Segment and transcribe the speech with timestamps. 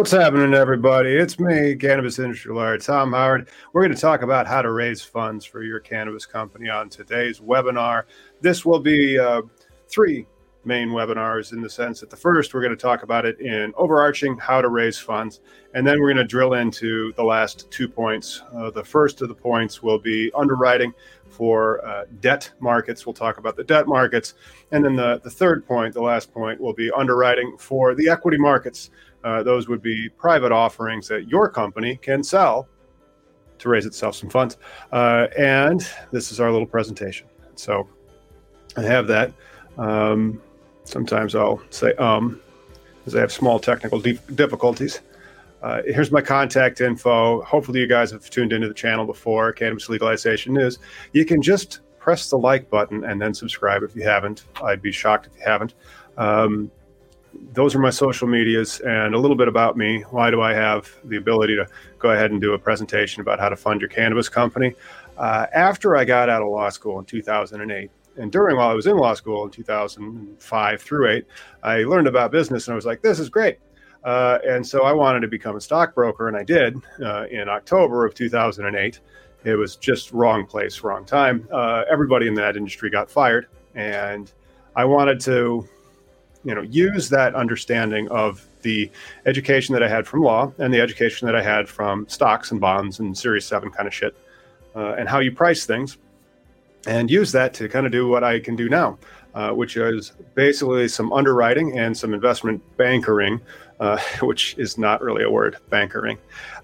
[0.00, 1.10] What's happening, everybody?
[1.10, 3.50] It's me, Cannabis Industry Lawyer Tom Howard.
[3.74, 7.38] We're going to talk about how to raise funds for your cannabis company on today's
[7.38, 8.04] webinar.
[8.40, 9.42] This will be uh,
[9.88, 10.26] three
[10.64, 13.74] main webinars in the sense that the first, we're going to talk about it in
[13.76, 15.40] overarching how to raise funds.
[15.74, 18.42] And then we're going to drill into the last two points.
[18.54, 20.94] Uh, the first of the points will be underwriting
[21.28, 23.04] for uh, debt markets.
[23.04, 24.32] We'll talk about the debt markets.
[24.72, 28.38] And then the, the third point, the last point, will be underwriting for the equity
[28.38, 28.90] markets.
[29.24, 32.68] Uh, those would be private offerings that your company can sell
[33.58, 34.56] to raise itself some funds.
[34.92, 37.26] Uh, and this is our little presentation.
[37.54, 37.88] So
[38.76, 39.32] I have that.
[39.76, 40.40] Um,
[40.84, 42.40] sometimes I'll say um,
[42.98, 45.00] because I have small technical difficulties.
[45.62, 47.42] Uh, here's my contact info.
[47.42, 50.78] Hopefully, you guys have tuned into the channel before Cannabis Legalization News.
[51.12, 54.44] You can just press the like button and then subscribe if you haven't.
[54.62, 55.74] I'd be shocked if you haven't.
[56.16, 56.70] Um,
[57.52, 60.02] those are my social medias and a little bit about me.
[60.10, 61.66] Why do I have the ability to
[61.98, 64.74] go ahead and do a presentation about how to fund your cannabis company?
[65.16, 68.86] Uh, after I got out of law school in 2008, and during while I was
[68.86, 71.26] in law school in 2005 through 8,
[71.62, 73.58] I learned about business and I was like, this is great.
[74.04, 78.06] Uh, and so I wanted to become a stockbroker, and I did uh, in October
[78.06, 79.00] of 2008.
[79.44, 81.46] It was just wrong place, wrong time.
[81.52, 84.32] Uh, everybody in that industry got fired, and
[84.74, 85.68] I wanted to
[86.44, 88.90] you know use that understanding of the
[89.26, 92.60] education that I had from law and the education that I had from stocks and
[92.60, 94.16] bonds and Series Seven kind of shit,
[94.74, 95.98] uh, and how you price things,
[96.86, 98.98] and use that to kind of do what I can do now,
[99.34, 103.40] uh, which is basically some underwriting and some investment bankering,
[103.80, 106.18] uh, which is not really a word, bankering,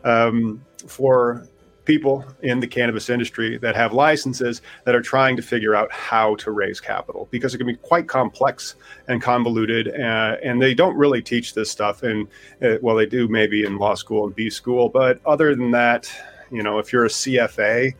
[0.04, 1.48] um, for
[1.86, 6.34] people in the cannabis industry that have licenses that are trying to figure out how
[6.36, 8.74] to raise capital because it can be quite complex
[9.08, 12.28] and convoluted uh, and they don't really teach this stuff in
[12.62, 16.10] uh, well they do maybe in law school and b school but other than that
[16.50, 17.94] you know if you're a cfa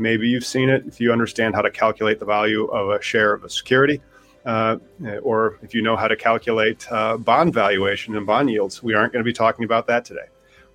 [0.00, 0.84] maybe you've seen it.
[0.86, 4.00] If you understand how to calculate the value of a share of a security
[4.46, 4.78] uh,
[5.22, 9.12] or if you know how to calculate uh, bond valuation and bond yields we aren't
[9.12, 10.26] going to be talking about that today.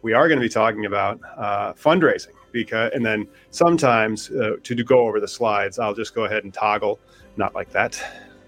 [0.03, 2.33] We are going to be talking about uh, fundraising
[2.63, 6.53] because and then sometimes uh, to go over the slides i'll just go ahead and
[6.53, 6.99] toggle
[7.37, 8.01] not like that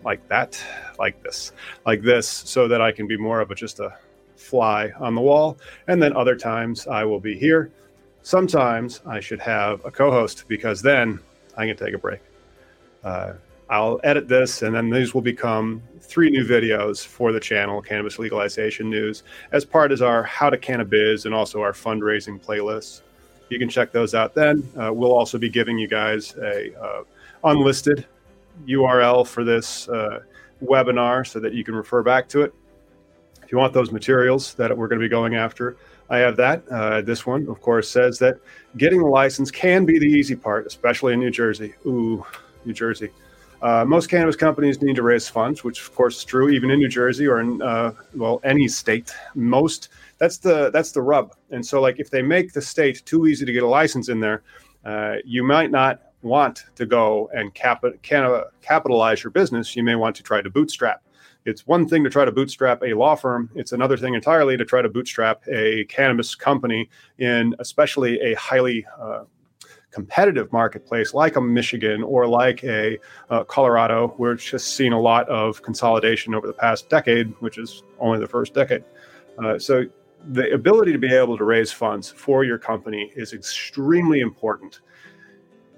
[0.04, 0.62] like that
[0.98, 1.52] like this
[1.86, 3.94] like this so that i can be more of a just a
[4.38, 5.58] fly on the wall.
[5.88, 7.72] And then other times i will be here.
[8.22, 11.20] Sometimes i should have a co-host because then
[11.58, 12.22] i can take a break.
[13.04, 13.34] Uh,
[13.70, 18.18] i'll edit this and then these will become three new videos for the channel cannabis
[18.18, 23.02] legalization news as part of our how to cannabis and also our fundraising playlists
[23.50, 24.68] you can check those out then.
[24.80, 27.04] Uh, we'll also be giving you guys a uh,
[27.44, 28.06] unlisted
[28.68, 30.20] URL for this uh,
[30.64, 32.54] webinar so that you can refer back to it.
[33.44, 35.78] If you want those materials that we're going to be going after,
[36.10, 36.68] I have that.
[36.70, 38.40] Uh, this one, of course, says that
[38.78, 41.74] getting a license can be the easy part, especially in New Jersey.
[41.86, 42.26] Ooh,
[42.66, 43.10] New Jersey.
[43.62, 46.80] Uh, most cannabis companies need to raise funds, which of course is true even in
[46.80, 49.12] New Jersey or in uh, well any state.
[49.34, 51.36] Most that's the that's the rub.
[51.52, 54.20] And so like if they make the state too easy to get a license in
[54.20, 54.44] there,
[54.86, 59.76] uh, you might not want to go and cap- can, capitalize your business.
[59.76, 61.04] You may want to try to bootstrap.
[61.46, 63.50] It's one thing to try to bootstrap a law firm.
[63.56, 66.90] It's another thing entirely to try to bootstrap a cannabis company
[67.20, 69.24] in especially a highly uh,
[69.92, 73.00] competitive marketplace like a Michigan or like a
[73.30, 77.84] uh, Colorado, which has seen a lot of consolidation over the past decade, which is
[78.00, 78.84] only the first decade.
[79.42, 79.86] Uh, so
[80.32, 84.82] the ability to be able to raise funds for your company is extremely important.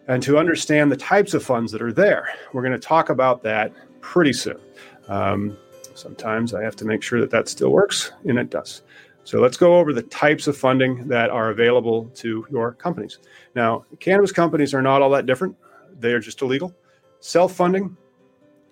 [0.07, 3.43] And to understand the types of funds that are there, we're going to talk about
[3.43, 4.59] that pretty soon.
[5.07, 5.55] Um,
[5.93, 8.81] sometimes I have to make sure that that still works, and it does.
[9.23, 13.19] So let's go over the types of funding that are available to your companies.
[13.53, 15.55] Now, cannabis companies are not all that different.
[15.99, 16.73] They are just illegal.
[17.19, 17.95] Self funding,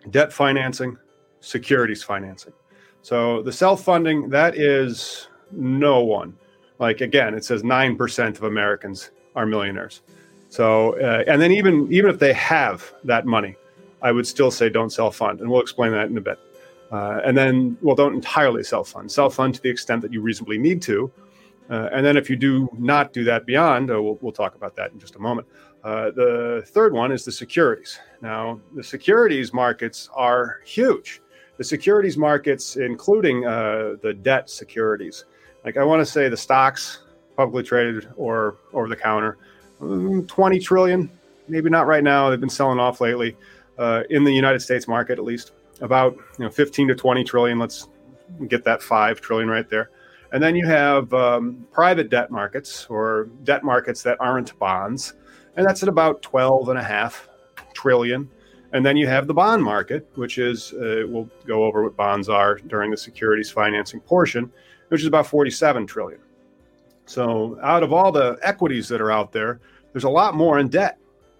[0.10, 0.98] debt financing,
[1.42, 2.54] securities financing.
[3.04, 6.36] So the self funding, that is no one.
[6.80, 10.02] Like again, it says 9% of Americans are millionaires.
[10.50, 13.56] So, uh, and then even even if they have that money,
[14.02, 16.40] I would still say don't self fund, and we'll explain that in a bit.
[16.92, 19.12] Uh, and then, well, don't entirely self fund.
[19.12, 21.12] Self fund to the extent that you reasonably need to.
[21.70, 24.76] Uh, and then, if you do not do that beyond, uh, we'll, we'll talk about
[24.76, 25.48] that in just a moment.
[25.84, 28.00] Uh, the third one is the securities.
[28.22, 31.22] Now, the securities markets are huge.
[31.58, 35.26] The securities markets, including uh, the debt securities,
[35.68, 37.00] like I want to say the stocks,
[37.36, 39.38] publicly traded or over the counter,
[39.82, 41.10] mm, 20 trillion,
[41.50, 42.30] maybe not right now.
[42.30, 43.36] They've been selling off lately
[43.78, 47.60] uh, in the United States market, at least about you know 15 to 20 trillion.
[47.60, 47.90] Let's
[48.48, 49.90] get that five trillion right there.
[50.32, 55.16] And then you have um, private debt markets or debt markets that aren't bonds,
[55.58, 57.28] and that's at about 12 and a half
[57.74, 58.30] trillion.
[58.72, 62.30] And then you have the bond market, which is, uh, we'll go over what bonds
[62.30, 64.52] are during the securities financing portion,
[64.90, 66.20] which is about 47 trillion.
[67.06, 69.60] So out of all the equities that are out there,
[69.94, 70.98] there's a lot more in debt,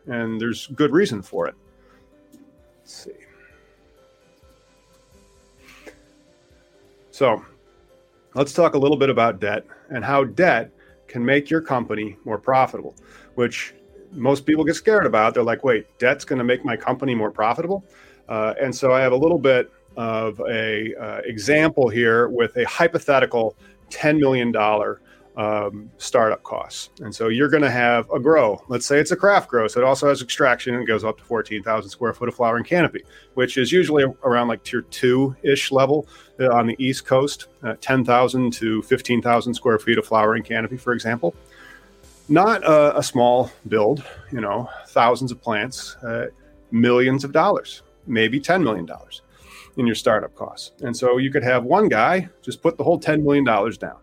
[0.08, 1.56] and there's good reason for it.
[2.80, 3.12] Let's see.
[7.12, 7.44] So
[8.36, 10.72] let's talk a little bit about debt and how debt
[11.08, 12.96] can make your company more profitable,
[13.36, 13.74] which
[14.12, 15.34] most people get scared about.
[15.34, 17.84] They're like, wait, debt's going to make my company more profitable?
[18.30, 22.66] Uh, and so I have a little bit of a uh, example here with a
[22.66, 23.56] hypothetical
[23.90, 24.56] $10 million
[25.38, 26.90] um, startup costs.
[27.02, 28.64] And so you're going to have a grow.
[28.70, 29.68] Let's say it's a craft grow.
[29.68, 33.04] So it also has extraction and goes up to 14,000 square foot of flowering canopy,
[33.36, 36.08] which is usually around like tier two ish level
[36.40, 40.94] uh, on the East Coast, uh, 10,000 to 15,000 square feet of flowering canopy, for
[40.94, 41.36] example.
[42.30, 46.28] Not a, a small build, you know, thousands of plants, uh,
[46.72, 48.88] millions of dollars, maybe $10 million
[49.78, 50.74] in your startup costs.
[50.82, 53.98] And so you could have one guy just put the whole $10 million down,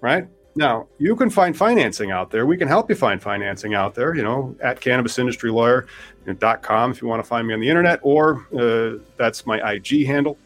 [0.00, 0.26] right?
[0.54, 2.44] Now, you can find financing out there.
[2.44, 7.22] We can help you find financing out there, you know, at cannabisindustrylawyer.com if you want
[7.22, 10.36] to find me on the internet, or uh, that's my IG handle.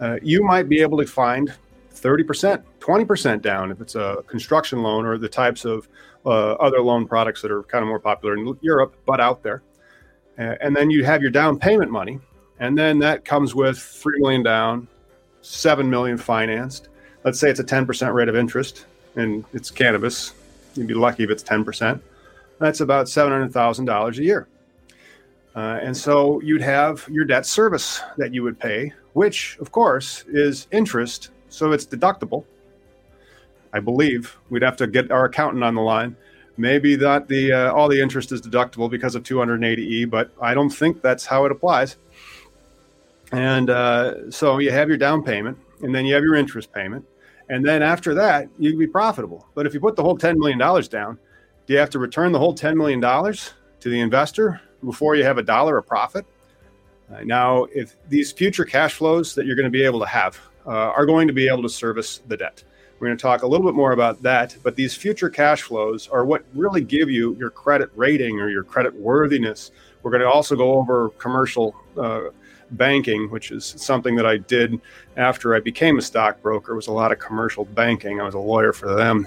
[0.00, 1.52] Uh, you might be able to find
[1.94, 5.86] 30%, 20% down if it's a construction loan or the types of
[6.26, 9.62] uh, other loan products that are kind of more popular in Europe, but out there.
[10.36, 12.18] and then you have your down payment money,
[12.60, 14.88] and then that comes with 3 million down,
[15.42, 16.88] 7 million financed
[17.24, 18.84] let's say it's a 10% rate of interest
[19.16, 20.34] and it's cannabis
[20.76, 22.00] You'd be lucky if it's 10%.
[22.58, 24.48] That's about $700,000 a year.
[25.54, 30.24] Uh, and so you'd have your debt service that you would pay, which, of course,
[30.26, 31.30] is interest.
[31.48, 32.44] So it's deductible.
[33.72, 36.16] I believe we'd have to get our accountant on the line.
[36.56, 40.70] Maybe that the uh, all the interest is deductible because of 280e, but I don't
[40.70, 41.96] think that's how it applies.
[43.34, 47.04] And uh, so you have your down payment, and then you have your interest payment,
[47.48, 49.48] and then after that you'd be profitable.
[49.54, 51.18] But if you put the whole 10 million dollars down,
[51.66, 55.24] do you have to return the whole 10 million dollars to the investor before you
[55.24, 56.24] have a dollar of profit?
[57.12, 60.38] Uh, now, if these future cash flows that you're going to be able to have
[60.64, 62.62] uh, are going to be able to service the debt,
[63.00, 64.56] we're going to talk a little bit more about that.
[64.62, 68.62] But these future cash flows are what really give you your credit rating or your
[68.62, 69.72] credit worthiness.
[70.04, 72.28] We're going to also go over commercial uh,
[72.76, 74.80] banking, which is something that I did
[75.16, 76.74] after I became a stockbroker.
[76.74, 78.20] Was a lot of commercial banking.
[78.20, 79.26] I was a lawyer for them.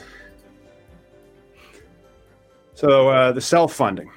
[2.76, 4.12] So uh, the self-funding.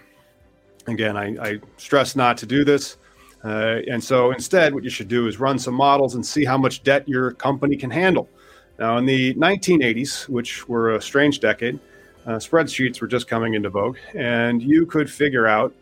[0.87, 2.99] Again, I, I, stress not to do this.
[3.43, 6.59] Uh, and so instead, what you should do is run some models and see how
[6.59, 8.29] much debt your company can handle.
[8.79, 11.79] Now, in the 1980s, which were a strange decade,
[12.27, 15.75] uh, spreadsheets were just coming into vogue, and you could figure out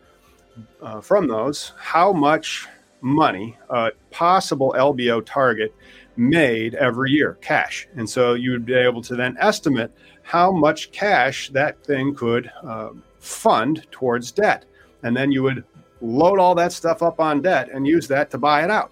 [0.80, 2.66] uh, from those how much
[3.00, 5.74] money a possible LBO target
[6.16, 7.88] made every year, cash.
[7.96, 12.50] And so you would be able to then estimate how much cash that thing could
[12.62, 12.90] uh,
[13.20, 14.64] fund towards debt.
[15.02, 15.64] And then you would
[16.00, 18.90] load all that stuff up on debt and use that to buy it out.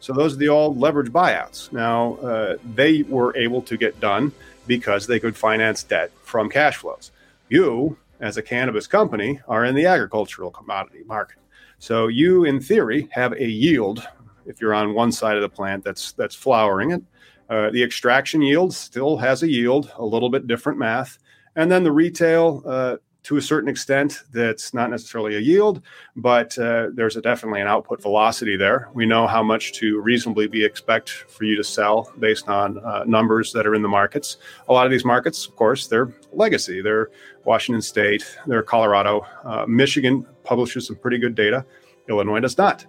[0.00, 1.72] So those are the old leverage buyouts.
[1.72, 4.32] Now, uh, they were able to get done
[4.66, 7.10] because they could finance debt from cash flows.
[7.48, 11.38] You, as a cannabis company, are in the agricultural commodity market.
[11.78, 14.06] So you, in theory, have a yield.
[14.46, 17.02] If you're on one side of the plant that's that's flowering it,
[17.50, 21.18] uh, the extraction yield still has a yield, a little bit different math,
[21.56, 25.82] and then the retail uh, to a certain extent that's not necessarily a yield,
[26.16, 28.88] but uh, there's a, definitely an output velocity there.
[28.94, 33.04] We know how much to reasonably be expect for you to sell based on uh,
[33.06, 34.38] numbers that are in the markets.
[34.68, 36.80] A lot of these markets, of course, they're legacy.
[36.80, 37.10] They're
[37.44, 39.26] Washington State, they're Colorado.
[39.44, 41.64] Uh, Michigan publishes some pretty good data.
[42.08, 42.86] Illinois does not.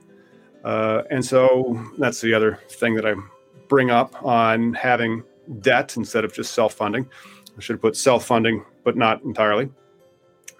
[0.64, 3.14] Uh, and so that's the other thing that I
[3.68, 5.24] bring up on having
[5.62, 7.08] debt instead of just self funding.
[7.58, 9.70] I should have put self funding, but not entirely.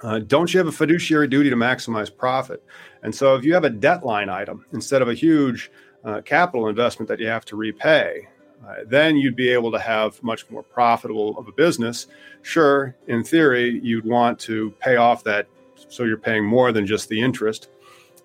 [0.02, 2.64] Uh, don't you have a fiduciary duty to maximize profit?
[3.04, 5.72] And so, if you have a debt line item instead of a huge
[6.06, 8.28] uh, capital investment that you have to repay,
[8.66, 12.08] uh, then you'd be able to have much more profitable of a business.
[12.42, 15.48] Sure, in theory, you'd want to pay off that
[15.88, 17.70] so you're paying more than just the interest,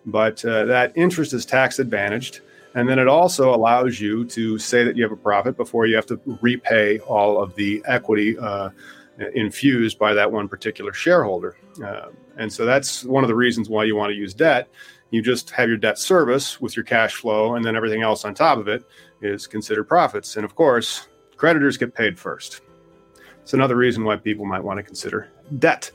[0.07, 2.41] but uh, that interest is tax advantaged.
[2.75, 5.95] And then it also allows you to say that you have a profit before you
[5.95, 8.71] have to repay all of the equity uh,
[9.35, 11.57] infused by that one particular shareholder.
[11.85, 14.69] Uh, and so that's one of the reasons why you want to use debt.
[15.11, 18.35] You just have your debt service with your cash flow, and then everything else on
[18.35, 18.85] top of it
[19.23, 20.37] is considered profits.
[20.37, 21.07] And of course,
[21.37, 22.61] creditors get paid first.
[23.43, 25.29] It's another reason why people might want to consider
[25.59, 25.91] debt.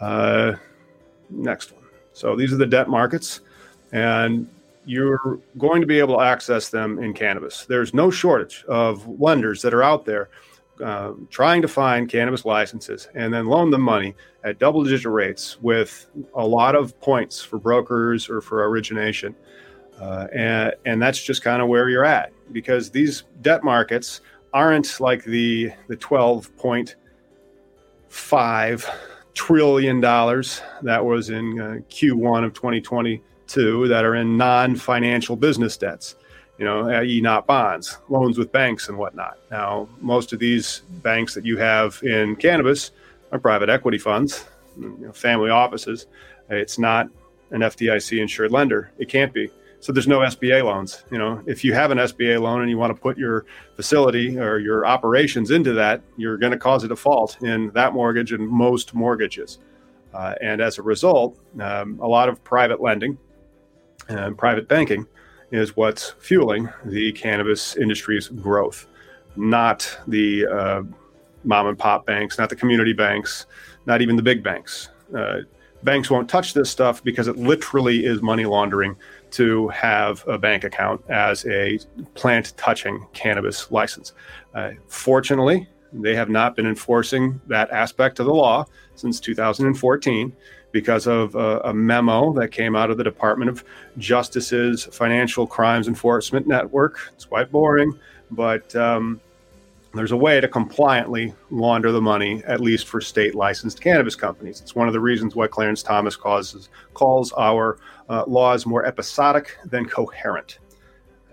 [0.00, 0.54] Uh,
[1.30, 1.84] next one.
[2.12, 3.40] So these are the debt markets,
[3.92, 4.48] and
[4.84, 7.64] you're going to be able to access them in cannabis.
[7.64, 10.28] There's no shortage of lenders that are out there
[10.82, 14.14] uh, trying to find cannabis licenses and then loan them money
[14.44, 19.34] at double digit rates with a lot of points for brokers or for origination.
[20.00, 24.20] Uh, and, and that's just kind of where you're at because these debt markets
[24.52, 28.86] aren't like the, the 12.5
[29.34, 35.76] trillion dollars that was in uh, Q1 of 2022 that are in non financial business
[35.76, 36.16] debts
[36.62, 39.36] you know, i.e., not bonds, loans with banks and whatnot.
[39.50, 42.92] Now, most of these banks that you have in cannabis
[43.32, 44.44] are private equity funds,
[44.78, 46.06] you know, family offices.
[46.50, 47.08] It's not
[47.50, 48.92] an FDIC insured lender.
[48.96, 49.50] It can't be.
[49.80, 51.02] So there's no SBA loans.
[51.10, 54.38] You know, if you have an SBA loan and you want to put your facility
[54.38, 58.48] or your operations into that, you're going to cause a default in that mortgage and
[58.48, 59.58] most mortgages.
[60.14, 63.18] Uh, and as a result, um, a lot of private lending
[64.08, 65.08] and private banking
[65.52, 68.86] is what's fueling the cannabis industry's growth,
[69.36, 70.82] not the uh,
[71.44, 73.46] mom and pop banks, not the community banks,
[73.86, 74.88] not even the big banks.
[75.16, 75.40] Uh,
[75.84, 78.96] banks won't touch this stuff because it literally is money laundering
[79.30, 81.78] to have a bank account as a
[82.14, 84.14] plant touching cannabis license.
[84.54, 90.32] Uh, fortunately, they have not been enforcing that aspect of the law since 2014
[90.72, 93.64] because of a, a, memo that came out of the Department of
[93.98, 96.98] Justice's Financial Crimes Enforcement Network.
[97.12, 97.98] It's quite boring,
[98.30, 99.20] but um,
[99.94, 104.60] there's a way to compliantly launder the money, at least for state licensed cannabis companies.
[104.60, 109.58] It's one of the reasons why Clarence Thomas causes, calls our uh, laws more episodic
[109.66, 110.58] than coherent.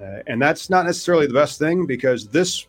[0.01, 2.67] Uh, and that's not necessarily the best thing because this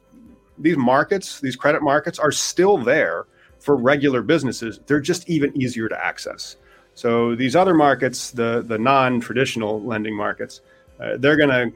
[0.59, 3.27] these markets, these credit markets, are still there
[3.61, 4.81] for regular businesses.
[4.87, 6.57] They're just even easier to access.
[6.95, 10.61] So these other markets, the the non-traditional lending markets,
[11.00, 11.73] uh, they're going to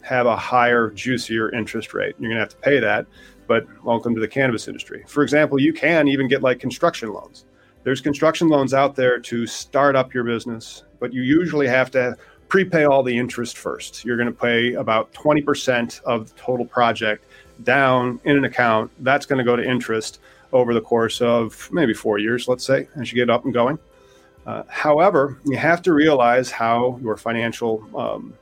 [0.00, 2.14] have a higher, juicier interest rate.
[2.18, 3.06] You're going to have to pay that
[3.46, 5.04] but welcome to the cannabis industry.
[5.06, 7.44] For example, you can even get like construction loans.
[7.84, 12.16] There's construction loans out there to start up your business, but you usually have to
[12.48, 14.04] prepay all the interest first.
[14.04, 17.24] You're going to pay about 20% of the total project
[17.62, 18.90] down in an account.
[19.00, 20.20] That's going to go to interest
[20.52, 23.78] over the course of maybe four years, let's say, as you get up and going.
[24.46, 28.32] Uh, however, you have to realize how your financial um,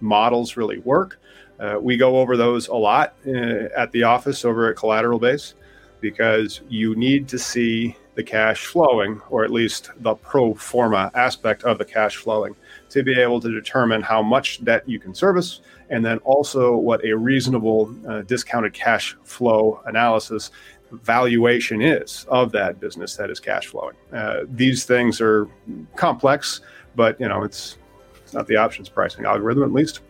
[0.00, 1.20] models really work.
[1.60, 5.54] Uh, we go over those a lot uh, at the office over at Collateral Base
[6.00, 11.64] because you need to see the cash flowing, or at least the pro forma aspect
[11.64, 12.54] of the cash flowing,
[12.90, 17.04] to be able to determine how much debt you can service, and then also what
[17.04, 20.50] a reasonable uh, discounted cash flow analysis
[20.92, 23.96] valuation is of that business that is cash flowing.
[24.12, 25.48] Uh, these things are
[25.96, 26.60] complex,
[26.94, 27.78] but you know it's,
[28.22, 30.00] it's not the options pricing algorithm at least.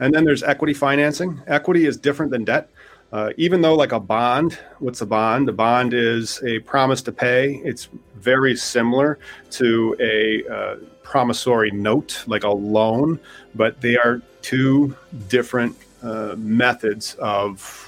[0.00, 1.40] And then there's equity financing.
[1.46, 2.68] Equity is different than debt.
[3.12, 5.48] Uh, even though, like a bond, what's a bond?
[5.48, 7.60] A bond is a promise to pay.
[7.64, 9.20] It's very similar
[9.52, 13.20] to a uh, promissory note, like a loan,
[13.54, 14.96] but they are two
[15.28, 17.83] different uh, methods of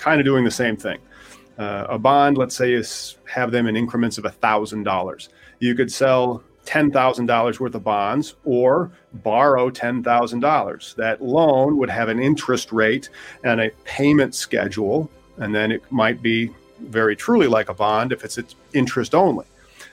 [0.00, 0.98] kind of doing the same thing.
[1.58, 5.28] Uh, a bond, let's say, is have them in increments of $1,000.
[5.58, 10.94] You could sell $10,000 worth of bonds or borrow $10,000.
[10.94, 13.10] That loan would have an interest rate
[13.44, 18.24] and a payment schedule, and then it might be very truly like a bond if
[18.24, 18.38] it's
[18.72, 19.44] interest only.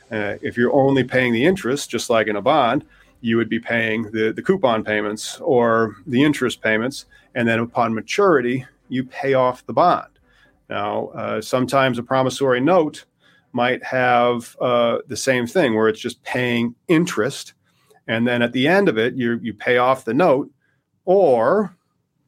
[0.10, 2.86] Uh, if you're only paying the interest, just like in a bond,
[3.20, 7.94] you would be paying the, the coupon payments or the interest payments, and then upon
[7.94, 10.20] maturity, you pay off the bond.
[10.70, 13.06] Now, uh, sometimes a promissory note
[13.54, 17.54] might have uh, the same thing where it's just paying interest.
[18.08, 20.50] And then at the end of it, you, you pay off the note,
[21.06, 21.76] or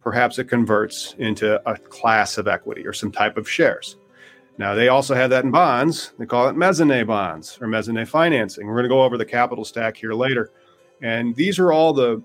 [0.01, 3.97] perhaps it converts into a class of equity or some type of shares.
[4.57, 6.13] Now, they also have that in bonds.
[6.19, 8.67] They call it mezzanine bonds or mezzanine financing.
[8.67, 10.51] We're going to go over the capital stack here later.
[11.01, 12.21] And these are all the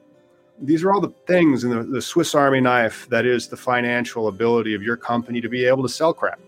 [0.60, 4.28] these are all the things in the, the Swiss Army knife that is the financial
[4.28, 6.40] ability of your company to be able to sell crap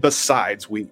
[0.00, 0.90] besides weed.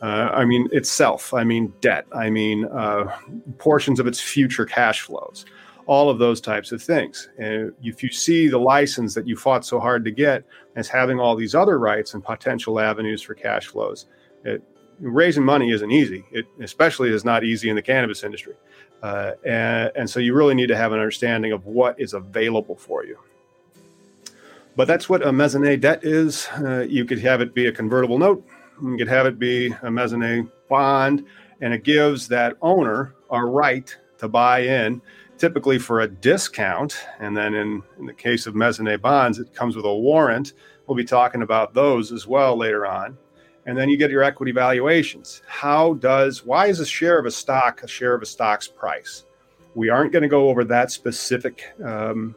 [0.00, 3.16] Uh, I mean, itself, I mean, debt, I mean, uh,
[3.58, 5.44] portions of its future cash flows,
[5.86, 7.28] all of those types of things.
[7.36, 10.44] And if you see the license that you fought so hard to get
[10.76, 14.06] as having all these other rights and potential avenues for cash flows,
[14.44, 14.62] it,
[15.00, 16.24] raising money isn't easy.
[16.30, 18.54] It especially is not easy in the cannabis industry.
[19.02, 22.76] Uh, and, and so you really need to have an understanding of what is available
[22.76, 23.18] for you.
[24.76, 26.48] But that's what a mezzanine debt is.
[26.56, 28.44] Uh, you could have it be a convertible note
[28.82, 31.24] you could have it be a mezzanine bond,
[31.60, 35.00] and it gives that owner a right to buy in,
[35.36, 36.98] typically for a discount.
[37.18, 40.52] And then in, in the case of mezzanine bonds, it comes with a warrant.
[40.86, 43.18] We'll be talking about those as well later on.
[43.68, 45.42] And then you get your equity valuations.
[45.46, 49.24] How does, why is a share of a stock a share of a stock's price?
[49.74, 52.34] We aren't going to go over that specific um,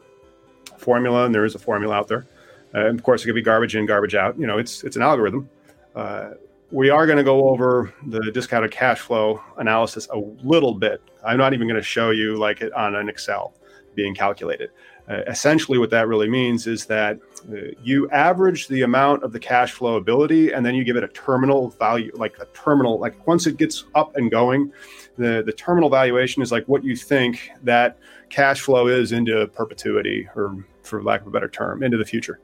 [0.76, 2.26] formula, and there is a formula out there.
[2.74, 4.38] Uh, of course, it could be garbage in, garbage out.
[4.38, 5.48] You know, it's it's an algorithm.
[5.96, 6.32] Uh,
[6.70, 11.00] we are going to go over the discounted cash flow analysis a little bit.
[11.24, 13.54] I'm not even going to show you like it on an Excel
[13.94, 14.70] being calculated.
[15.08, 17.18] Uh, essentially, what that really means is that
[17.52, 21.02] uh, you average the amount of the cash flow ability, and then you give it
[21.02, 24.72] a terminal value, like a terminal, like once it gets up and going,
[25.18, 27.98] the the terminal valuation is like what you think that
[28.30, 32.38] cash flow is into perpetuity, or for lack of a better term, into the future.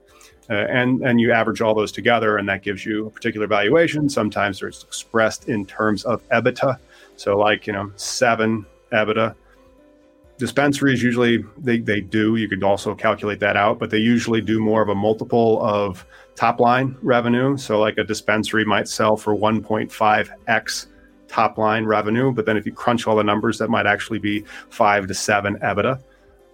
[0.50, 4.08] Uh, and and you average all those together, and that gives you a particular valuation.
[4.08, 6.78] Sometimes it's expressed in terms of EBITDA,
[7.16, 9.34] so like you know seven EBITDA.
[10.38, 12.36] Dispensaries usually they, they do.
[12.36, 16.06] You could also calculate that out, but they usually do more of a multiple of
[16.36, 17.56] top line revenue.
[17.56, 20.86] So like a dispensary might sell for 1.5x
[21.26, 24.44] top line revenue, but then if you crunch all the numbers, that might actually be
[24.70, 26.00] five to seven EBITDA.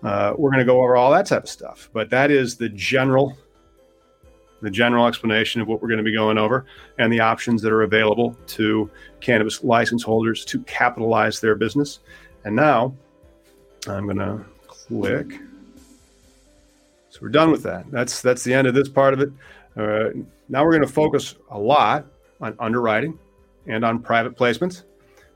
[0.02, 2.68] Uh, we're going to go over all that type of stuff, but that is the
[2.70, 3.36] general
[4.62, 6.64] the general explanation of what we're going to be going over
[6.98, 11.98] and the options that are available to cannabis license holders to capitalize their business.
[12.44, 12.94] And now
[13.88, 15.40] I'm to click
[17.10, 17.90] So we're done with that.
[17.90, 19.30] That's that's the end of this part of it.
[19.76, 20.10] Uh,
[20.48, 22.06] now we're going to focus a lot
[22.40, 23.18] on underwriting
[23.66, 24.84] and on private placements.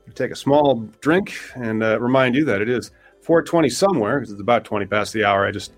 [0.05, 2.91] we take a small drink and uh, remind you that it is
[3.25, 5.45] 4:20 somewhere because it's about 20 past the hour.
[5.45, 5.73] I just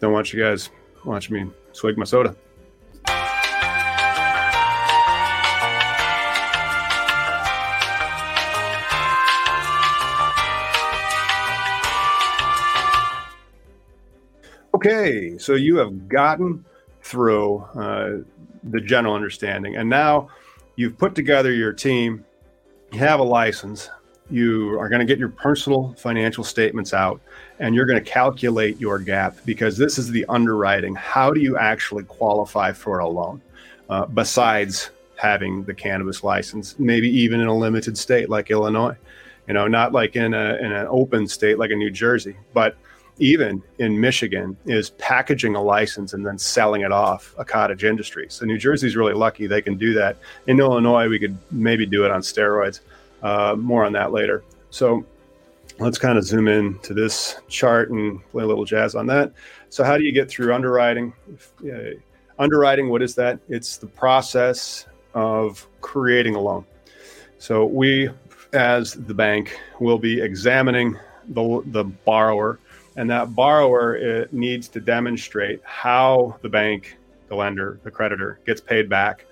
[0.00, 0.70] don't want you guys
[1.04, 2.34] watching me swig my soda.
[14.78, 16.64] Okay, so you have gotten
[17.02, 18.18] through uh,
[18.62, 20.28] the general understanding, and now
[20.76, 22.24] you've put together your team.
[22.92, 23.90] You have a license.
[24.30, 27.20] You are going to get your personal financial statements out,
[27.58, 30.94] and you're going to calculate your gap because this is the underwriting.
[30.94, 33.42] How do you actually qualify for a loan
[33.90, 36.78] uh, besides having the cannabis license?
[36.78, 38.96] Maybe even in a limited state like Illinois.
[39.48, 42.76] You know, not like in a in an open state like a New Jersey, but
[43.18, 48.26] even in Michigan, is packaging a license and then selling it off a cottage industry.
[48.28, 50.16] So New Jersey's really lucky they can do that.
[50.46, 52.80] In Illinois, we could maybe do it on steroids.
[53.22, 54.44] Uh, more on that later.
[54.70, 55.04] So
[55.78, 59.32] let's kind of zoom in to this chart and play a little jazz on that.
[59.70, 61.12] So how do you get through underwriting?
[61.64, 61.98] Uh,
[62.38, 63.40] underwriting, what is that?
[63.48, 66.64] It's the process of creating a loan.
[67.38, 68.10] So we,
[68.52, 70.96] as the bank, will be examining
[71.28, 72.58] the, the borrower
[72.98, 78.88] and that borrower needs to demonstrate how the bank, the lender, the creditor gets paid
[78.88, 79.24] back.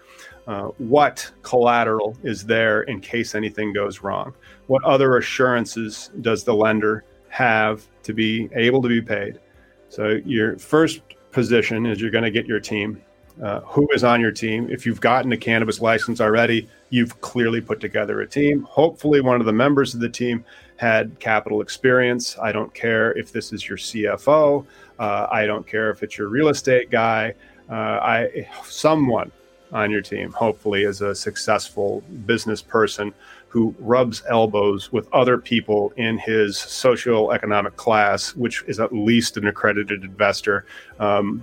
[0.46, 4.32] Uh, what collateral is there in case anything goes wrong?
[4.68, 9.40] What other assurances does the lender have to be able to be paid?
[9.88, 11.00] So, your first
[11.32, 13.02] position is you're going to get your team.
[13.42, 14.70] Uh, who is on your team?
[14.70, 18.62] If you've gotten a cannabis license already, you've clearly put together a team.
[18.62, 20.44] Hopefully, one of the members of the team
[20.76, 22.38] had capital experience.
[22.38, 24.66] I don't care if this is your CFO.
[24.98, 27.34] Uh, I don't care if it's your real estate guy.
[27.70, 29.32] Uh, I someone
[29.72, 33.12] on your team hopefully is a successful business person
[33.48, 39.36] who rubs elbows with other people in his social economic class, which is at least
[39.36, 40.66] an accredited investor.
[41.00, 41.42] Um,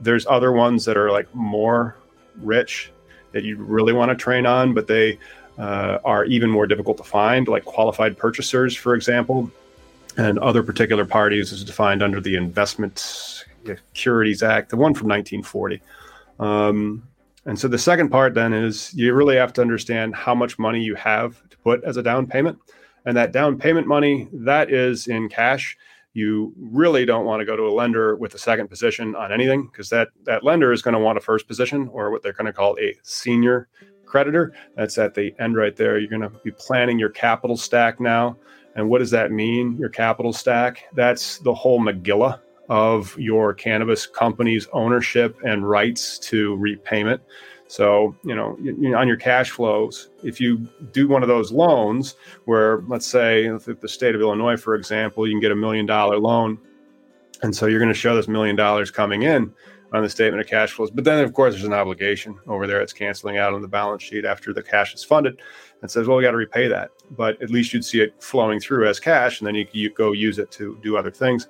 [0.00, 1.96] there's other ones that are like more
[2.36, 2.92] rich
[3.32, 5.18] that you really want to train on, but they
[5.58, 9.50] uh, are even more difficult to find, like qualified purchasers, for example,
[10.16, 15.80] and other particular parties is defined under the Investment Securities Act, the one from 1940.
[16.38, 17.02] Um,
[17.46, 20.80] and so the second part then is you really have to understand how much money
[20.80, 22.58] you have to put as a down payment.
[23.04, 25.76] And that down payment money, that is in cash.
[26.14, 29.66] You really don't want to go to a lender with a second position on anything
[29.66, 32.46] because that, that lender is going to want a first position or what they're going
[32.46, 33.68] to call a senior
[34.14, 34.52] creditor.
[34.76, 35.98] That's at the end right there.
[35.98, 38.36] You're going to be planning your capital stack now.
[38.76, 40.84] And what does that mean, your capital stack?
[40.94, 47.22] That's the whole Megillah of your cannabis company's ownership and rights to repayment.
[47.66, 48.56] So, you know,
[48.96, 53.88] on your cash flows, if you do one of those loans where, let's say, the
[53.88, 56.56] state of Illinois, for example, you can get a million dollar loan.
[57.42, 59.52] And so you're going to show this million dollars coming in
[59.94, 60.90] on the statement of cash flows.
[60.90, 62.80] But then, of course, there's an obligation over there.
[62.80, 65.40] It's canceling out on the balance sheet after the cash is funded
[65.82, 66.90] and says, well, we got to repay that.
[67.12, 70.10] But at least you'd see it flowing through as cash, and then you, you go
[70.12, 71.48] use it to do other things.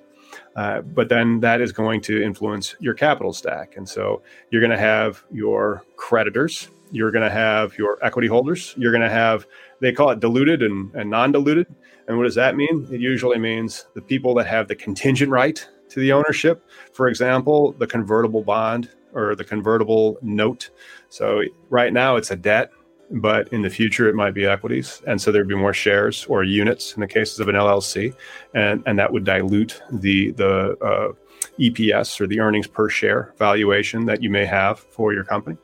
[0.55, 3.77] Uh, but then that is going to influence your capital stack.
[3.77, 8.75] And so you're going to have your creditors, you're going to have your equity holders,
[8.77, 9.47] you're going to have,
[9.79, 11.67] they call it diluted and, and non diluted.
[12.07, 12.87] And what does that mean?
[12.91, 16.69] It usually means the people that have the contingent right to the ownership.
[16.91, 20.69] For example, the convertible bond or the convertible note.
[21.07, 22.69] So right now it's a debt,
[23.11, 26.43] but in the future it might be equities, and so there'd be more shares or
[26.43, 28.13] units in the cases of an LLC,
[28.53, 31.13] and and that would dilute the the uh,
[31.59, 35.55] EPS or the earnings per share valuation that you may have for your company.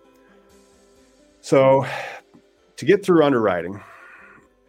[1.41, 1.85] So
[2.77, 3.83] to get through underwriting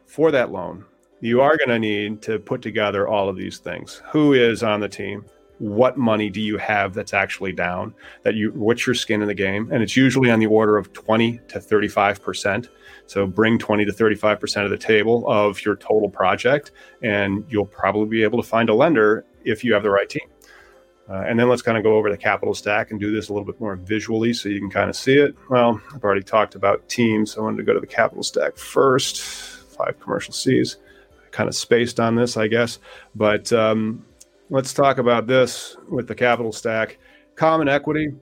[0.07, 0.85] for that loan,
[1.20, 4.03] you are going to need to put together all of these things.
[4.11, 5.25] Who is on the team?
[5.62, 7.94] What money do you have that's actually down
[8.25, 9.70] that you what's your skin in the game?
[9.70, 12.68] And it's usually on the order of 20 to 35%
[13.07, 18.09] so bring 20 to 35% of the table of your total project and you'll probably
[18.09, 20.29] be able to find a lender if you have the right team.
[21.09, 23.33] Uh, and then let's kind of go over the capital stack and do this a
[23.33, 25.37] little bit more visually so you can kind of see it.
[25.48, 28.57] Well i've already talked about teams so i wanted to go to the capital stack
[28.57, 29.20] first.
[29.22, 30.79] Five commercial c's.
[31.31, 32.81] Kind of spaced on this i guess.
[33.14, 34.05] But um,
[34.53, 36.99] let's talk about this with the capital stack.
[37.37, 38.12] Common equity,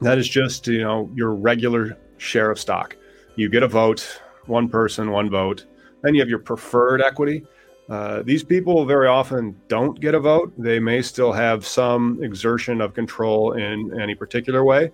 [0.00, 2.96] that is just you know your regular share of stock.
[3.36, 5.66] You get a vote, one person, one vote.
[6.02, 7.46] Then you have your preferred equity.
[7.88, 10.52] Uh, these people very often don't get a vote.
[10.58, 14.90] They may still have some exertion of control in any particular way,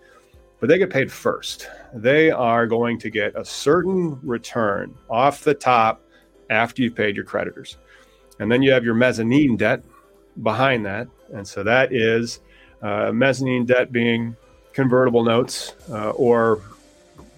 [0.61, 1.69] but they get paid first.
[1.95, 6.03] They are going to get a certain return off the top
[6.51, 7.79] after you've paid your creditors.
[8.39, 9.83] And then you have your mezzanine debt
[10.43, 11.09] behind that.
[11.33, 12.41] And so that is
[12.83, 14.37] uh, mezzanine debt being
[14.73, 16.63] convertible notes uh, or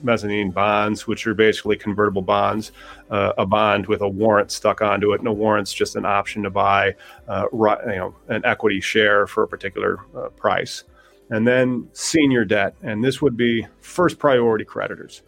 [0.03, 2.73] mezzanine bonds, which are basically convertible bonds,
[3.11, 6.43] uh, a bond with a warrant stuck onto it, and a warrant's just an option
[6.43, 6.95] to buy,
[7.29, 10.85] uh, you know, an equity share for a particular uh, price.
[11.31, 15.23] And then senior debt, and this would be first priority creditors.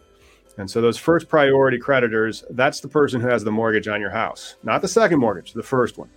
[0.57, 4.11] And so those first priority creditors, that's the person who has the mortgage on your
[4.11, 6.09] house, not the second mortgage, the first one.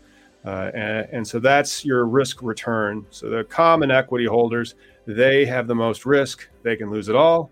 [0.47, 3.05] Uh, and, and, so that's your risk return.
[3.11, 6.49] So the common equity holders, they have the most risk.
[6.63, 7.51] They can lose it all.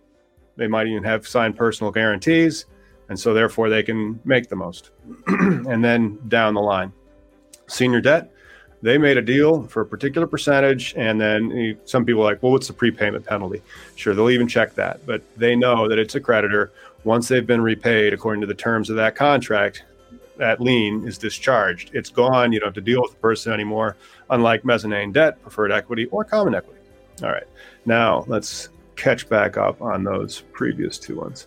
[0.57, 2.66] They might even have signed personal guarantees.
[3.09, 4.90] And so therefore they can make the most.
[5.26, 6.92] and then down the line,
[7.66, 8.30] senior debt,
[8.80, 10.94] they made a deal for a particular percentage.
[10.96, 13.61] And then some people are like, well, what's the prepayment penalty?
[13.96, 15.04] Sure, they'll even check that.
[15.04, 16.70] But they know that it's a creditor.
[17.02, 19.83] Once they've been repaid according to the terms of that contract,
[20.37, 21.90] that lien is discharged.
[21.94, 22.53] It's gone.
[22.53, 23.97] You don't have to deal with the person anymore,
[24.31, 26.81] unlike mezzanine debt, preferred equity, or common equity.
[27.23, 27.47] All right.
[27.87, 31.47] Now let's catch back up on those previous two ones.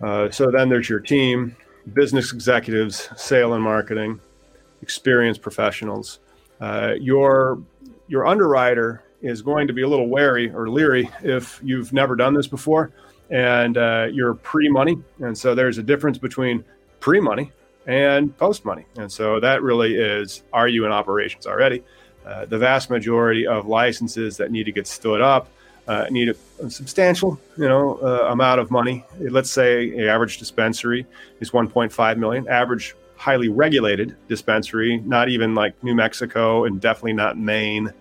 [0.00, 1.56] Uh, so then there's your team,
[1.94, 4.20] business executives, sale and marketing,
[4.82, 6.20] experienced professionals.
[6.60, 7.62] Uh, your
[8.08, 12.34] your underwriter is going to be a little wary or leery if you've never done
[12.34, 12.92] this before
[13.30, 14.98] and uh, you're pre-money.
[15.20, 16.64] And so there's a difference between
[17.00, 17.52] pre-money,
[17.86, 18.84] and post money.
[18.96, 21.82] And so that really is are you in operations already?
[22.26, 25.48] Uh, the vast majority of licenses that need to get stood up
[25.86, 29.04] uh, need a, a, substantial, you know, uh, amount of money.
[29.20, 31.06] Let's say the average dispensary
[31.38, 32.48] is 1.5 million.
[32.48, 37.92] Average highly regulated dispensary, not even like New Mexico and definitely not Maine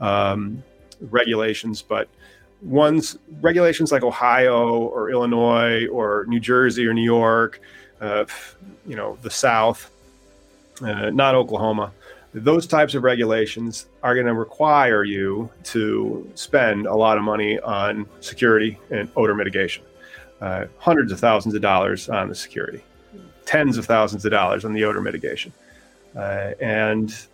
[0.00, 0.62] um,
[1.00, 2.08] regulations, but
[2.60, 7.60] ones regulations like Ohio or Illinois or New Jersey or New York
[8.00, 8.24] uh,
[8.86, 9.90] you know, the South,
[10.82, 11.92] uh, not Oklahoma.
[12.32, 17.58] Those types of regulations are going to require you to spend a lot of money
[17.60, 19.84] on security and odor mitigation.
[20.40, 22.82] Uh, hundreds of thousands of dollars on the security,
[23.44, 25.52] tens of thousands of dollars on the odor mitigation.
[26.16, 27.26] Uh, and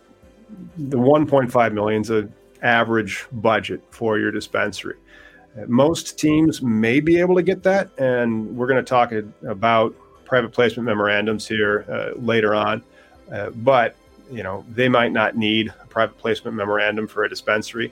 [0.77, 4.95] the 1.5 million is an average budget for your dispensary.
[5.67, 9.11] Most teams may be able to get that, and we're going to talk
[9.47, 9.95] about
[10.27, 12.83] private placement memorandums here uh, later on,
[13.31, 13.95] uh, but
[14.29, 17.91] you know they might not need a private placement memorandum for a dispensary.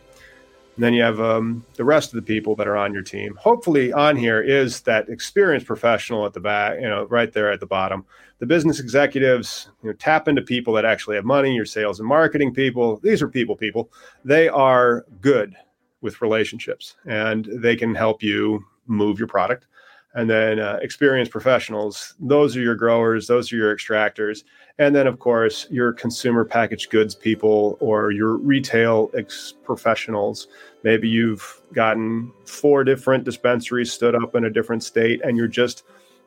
[0.75, 3.35] And then you have um, the rest of the people that are on your team.
[3.35, 7.61] Hopefully, on here is that experienced professional at the back, you know, right there at
[7.61, 8.05] the bottom.
[8.39, 11.55] The business executives, you know, tap into people that actually have money.
[11.55, 13.89] Your sales and marketing people, these are people, people.
[14.25, 15.55] They are good
[16.01, 19.67] with relationships, and they can help you move your product
[20.15, 22.15] and then uh, experienced professionals.
[22.19, 24.43] Those are your growers those are your extractors
[24.79, 30.47] and then of course your consumer packaged goods people or your retail ex- professionals.
[30.83, 35.83] Maybe you've gotten four different dispensaries stood up in a different state and you're just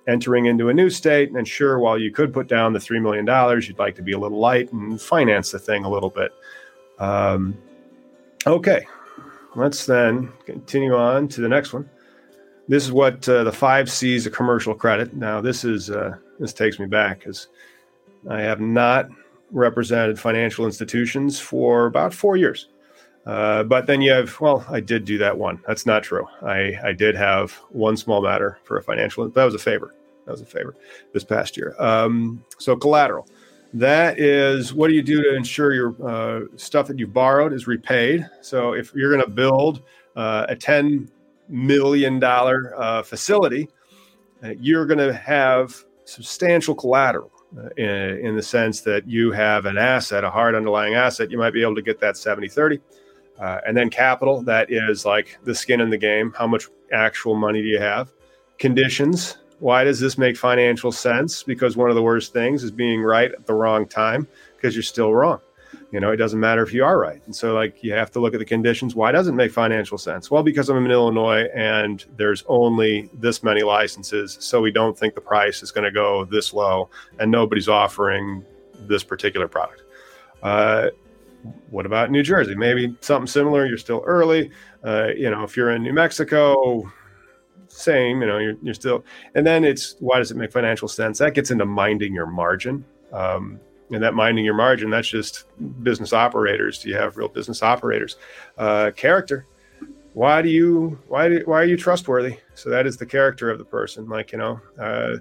[0.07, 3.27] entering into a new state and sure while you could put down the $3 million
[3.62, 6.33] you'd like to be a little light and finance the thing a little bit.
[6.98, 7.57] Um,
[8.46, 8.87] okay.
[9.55, 11.88] Let's then continue on to the next one
[12.68, 15.14] this is what uh, the five C's of commercial credit.
[15.14, 17.48] Now, this is uh, this takes me back because
[18.28, 19.09] I have not
[19.50, 22.68] represented financial institutions for about four years.
[23.26, 25.61] Uh, but then you have, well, I did do that one.
[25.66, 26.26] That's not true.
[26.42, 29.28] I, I did have one small matter for a financial.
[29.28, 29.94] That was a favor.
[30.24, 30.74] That was a favor
[31.12, 31.74] this past year.
[31.78, 33.28] Um, so collateral.
[33.74, 37.66] That is what do you do to ensure your uh, stuff that you borrowed is
[37.66, 38.26] repaid?
[38.40, 39.83] So if you're going to build
[40.16, 41.11] uh, a 10
[41.48, 43.68] million dollar uh, facility,
[44.42, 49.66] uh, you're going to have substantial collateral uh, in, in, the sense that you have
[49.66, 51.30] an asset, a hard underlying asset.
[51.30, 52.80] You might be able to get that 70 30.
[53.38, 56.32] Uh, and then capital, that is like the skin in the game.
[56.37, 58.12] How much actual money do you have?
[58.58, 59.38] Conditions.
[59.61, 61.42] Why does this make financial sense?
[61.42, 64.82] Because one of the worst things is being right at the wrong time because you're
[64.82, 65.40] still wrong.
[65.90, 67.22] You know, it doesn't matter if you are right.
[67.24, 68.94] And so, like, you have to look at the conditions.
[68.94, 70.31] Why doesn't it make financial sense?
[70.31, 74.37] Well, because I'm in Illinois and there's only this many licenses.
[74.40, 78.44] So we don't think the price is going to go this low and nobody's offering
[78.81, 79.83] this particular product.
[80.42, 80.88] Uh,
[81.70, 82.55] what about New Jersey?
[82.55, 83.64] Maybe something similar.
[83.64, 84.51] You're still early.
[84.85, 86.90] Uh, you know, if you're in New Mexico,
[87.68, 91.18] same, you know, you're, you're still, and then it's why does it make financial sense?
[91.18, 92.85] That gets into minding your margin.
[93.12, 95.44] Um, and that minding your margin, that's just
[95.83, 96.81] business operators.
[96.81, 98.16] Do you have real business operators?
[98.57, 99.46] Uh, character.
[100.14, 102.38] Why do you why do, why are you trustworthy?
[102.55, 104.09] So that is the character of the person.
[104.09, 105.16] Like you know, uh,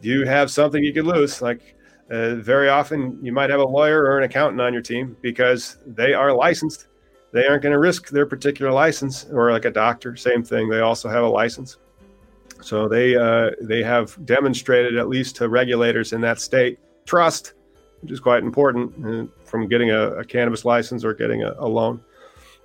[0.00, 1.40] do you have something you could lose?
[1.40, 1.76] Like
[2.10, 5.78] uh, very often, you might have a lawyer or an accountant on your team because
[5.86, 6.88] they are licensed.
[7.32, 10.68] They aren't going to risk their particular license, or like a doctor, same thing.
[10.68, 11.78] They also have a license.
[12.60, 17.54] So they uh, they have demonstrated at least to regulators in that state trust
[18.04, 21.66] which is quite important uh, from getting a, a, cannabis license or getting a, a
[21.66, 21.98] loan.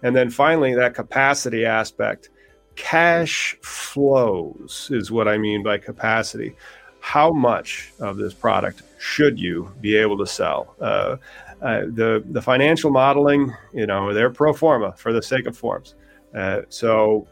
[0.03, 2.29] And then finally, that capacity aspect.
[2.75, 6.55] Cash flows is what I mean by capacity.
[6.99, 10.75] How much of this product should you be able to sell?
[10.81, 11.15] Uh,
[11.61, 15.95] uh, the the financial modeling, you know, they're pro forma for the sake of forms.
[16.35, 17.27] Uh, so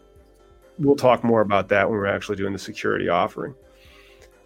[0.80, 3.54] we'll talk more about that when we're actually doing the security offering.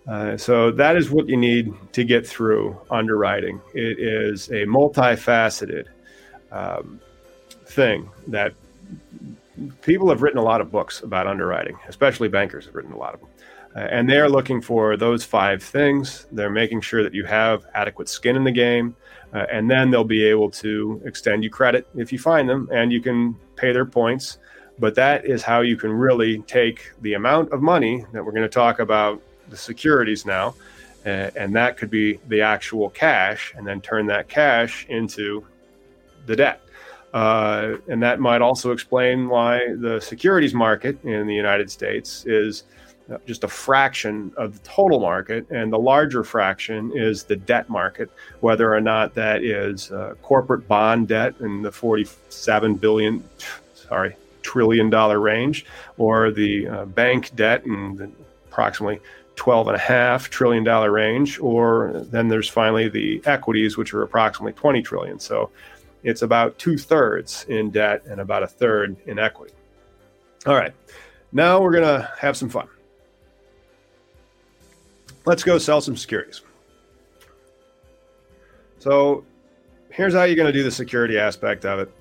[0.08, 3.62] Uh, so that is what you need to get through underwriting.
[3.74, 5.86] It is a multifaceted
[6.52, 7.00] um,
[7.66, 8.54] thing that
[9.82, 13.14] people have written a lot of books about underwriting, especially bankers have written a lot
[13.14, 13.30] of them.
[13.76, 16.28] Uh, and they're looking for those five things.
[16.32, 18.96] They're making sure that you have adequate skin in the game,
[19.34, 22.92] uh, and then they'll be able to extend you credit if you find them, and
[22.92, 24.40] you can pay their points.
[24.80, 28.44] But that is how you can really take the amount of money that we're going
[28.44, 30.56] to talk about the securities now,
[31.06, 35.46] uh, and that could be the actual cash, and then turn that cash into
[36.26, 36.62] the debt.
[37.14, 42.64] Uh, and that might also explain why the securities market in the United States is
[43.26, 48.10] just a fraction of the total market, and the larger fraction is the debt market,
[48.40, 53.24] whether or not that is uh, corporate bond debt in the 47 billion,
[53.74, 55.66] sorry, trillion dollar range,
[55.98, 58.10] or the uh, bank debt and the
[58.52, 59.00] approximately
[59.36, 64.04] 12 and a half trillion dollar range, or then there's finally the equities, which are
[64.04, 65.20] approximately 20 trillion.
[65.20, 65.50] So
[66.04, 69.54] it's about two thirds in debt and about a third in equity.
[70.46, 70.74] All right,
[71.32, 72.68] now we're going to have some fun.
[75.26, 76.42] Let's go sell some securities.
[78.80, 79.24] So
[79.92, 81.92] here's how you're going to do the security aspect of it.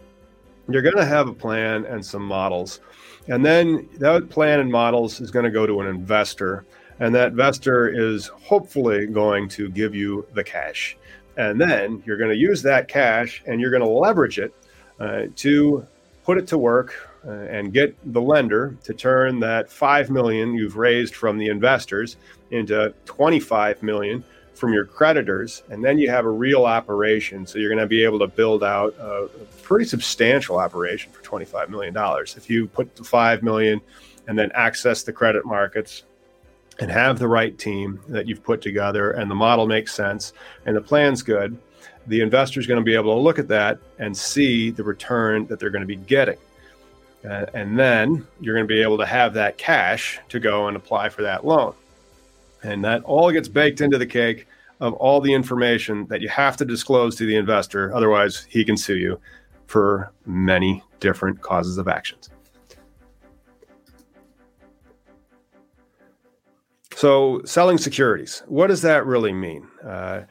[0.68, 2.80] You're going to have a plan and some models.
[3.28, 6.64] And then that plan and models is going to go to an investor
[7.00, 10.96] and that investor is hopefully going to give you the cash.
[11.36, 14.54] And then you're going to use that cash and you're going to leverage it
[15.00, 15.86] uh, to
[16.24, 16.94] put it to work
[17.26, 22.16] uh, and get the lender to turn that 5 million you've raised from the investors
[22.50, 24.22] into 25 million
[24.54, 25.62] from your creditors.
[25.70, 27.46] And then you have a real operation.
[27.46, 29.28] So you're going to be able to build out a,
[29.62, 32.36] pretty substantial operation for 25 million dollars.
[32.36, 33.80] If you put the 5 million
[34.26, 36.02] and then access the credit markets
[36.80, 40.32] and have the right team that you've put together and the model makes sense
[40.66, 41.56] and the plan's good,
[42.06, 45.46] the investor is going to be able to look at that and see the return
[45.46, 46.38] that they're going to be getting.
[47.28, 50.76] Uh, and then you're going to be able to have that cash to go and
[50.76, 51.74] apply for that loan.
[52.62, 54.46] And that all gets baked into the cake
[54.80, 57.94] of all the information that you have to disclose to the investor.
[57.94, 59.20] Otherwise, he can sue you
[59.66, 62.30] for many different causes of actions.
[67.00, 69.66] So, selling securities, what does that really mean?
[69.82, 70.24] Uh,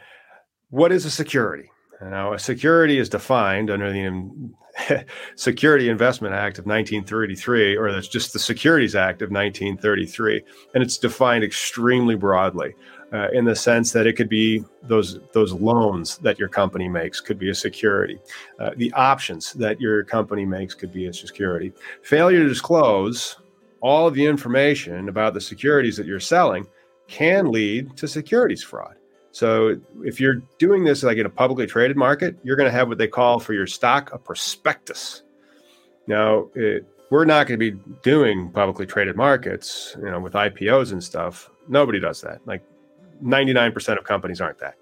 [0.70, 1.72] what is a security?
[2.00, 5.04] Now, a security is defined under the
[5.36, 10.44] Security Investment Act of 1933, or that's just the Securities Act of 1933,
[10.76, 12.76] and it's defined extremely broadly.
[13.12, 17.20] Uh, in the sense that it could be those those loans that your company makes
[17.20, 18.20] could be a security.
[18.60, 21.74] Uh, the options that your company makes could be a security.
[22.04, 23.38] Failure to disclose
[23.82, 26.68] all of the information about the securities that you're selling
[27.08, 28.96] can lead to securities fraud.
[29.32, 32.88] So if you're doing this like in a publicly traded market, you're going to have
[32.88, 35.24] what they call for your stock a prospectus.
[36.08, 40.92] Now, it, we're not going to be doing publicly traded markets, you know, with IPOs
[40.92, 41.50] and stuff.
[41.68, 42.46] Nobody does that.
[42.46, 42.64] Like
[43.24, 44.76] 99% of companies aren't that.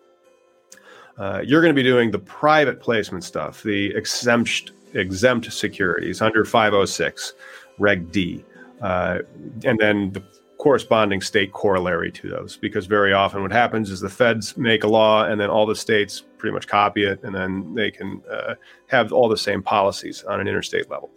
[1.17, 6.45] Uh, you're going to be doing the private placement stuff, the exempt exempt securities under
[6.45, 7.33] 506
[7.77, 8.43] Reg D.
[8.81, 9.19] Uh,
[9.63, 10.21] and then the
[10.57, 14.87] corresponding state corollary to those because very often what happens is the feds make a
[14.87, 18.55] law and then all the states pretty much copy it and then they can uh,
[18.87, 21.11] have all the same policies on an interstate level.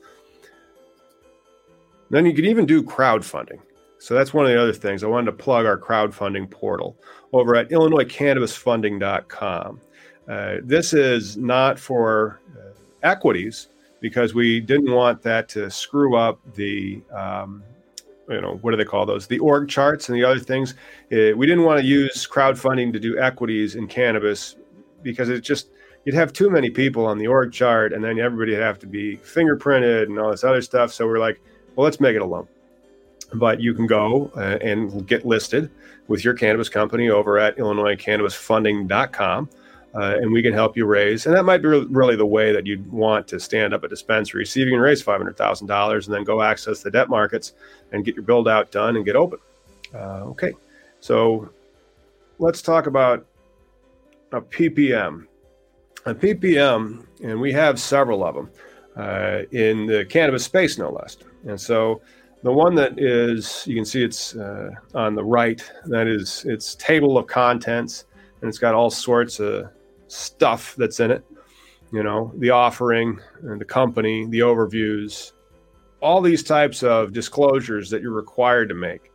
[2.11, 3.61] Then you can even do crowdfunding.
[3.99, 5.05] So that's one of the other things.
[5.05, 6.97] I wanted to plug our crowdfunding portal
[7.33, 9.81] over at illinoiscannabisfunding.com
[10.31, 12.71] uh, this is not for uh,
[13.03, 13.69] equities
[14.01, 17.63] because we didn't want that to screw up the um,
[18.29, 20.75] you know what do they call those the org charts and the other things
[21.13, 24.57] uh, we didn't want to use crowdfunding to do equities in cannabis
[25.03, 25.71] because it just
[26.05, 28.87] you'd have too many people on the org chart, and then everybody would have to
[28.87, 30.93] be fingerprinted and all this other stuff.
[30.93, 31.41] So we're like,
[31.77, 32.49] well, let's make it a loan.
[33.35, 35.71] But you can go uh, and get listed
[36.09, 39.51] with your cannabis company over at IllinoisCannabisFunding.com.
[39.93, 41.26] Uh, and we can help you raise.
[41.26, 44.47] And that might be really the way that you'd want to stand up a dispensary.
[44.47, 47.55] See if you can raise $500,000 and then go access the debt markets
[47.91, 49.41] and get your build out done and get open.
[49.93, 50.53] Uh, okay,
[51.01, 51.51] so
[52.38, 53.26] let's talk about
[54.32, 55.26] a PPM.
[56.07, 58.51] A PPM, and we have several of them
[58.97, 61.16] uh, in the cannabis space, no less.
[61.47, 62.01] And so
[62.43, 66.74] the one that is, you can see it's uh, on the right, that is its
[66.76, 68.07] table of contents,
[68.41, 69.68] and it's got all sorts of
[70.11, 71.25] stuff that's in it.
[71.93, 75.33] You know, the offering and the company, the overviews,
[76.01, 79.11] all these types of disclosures that you're required to make.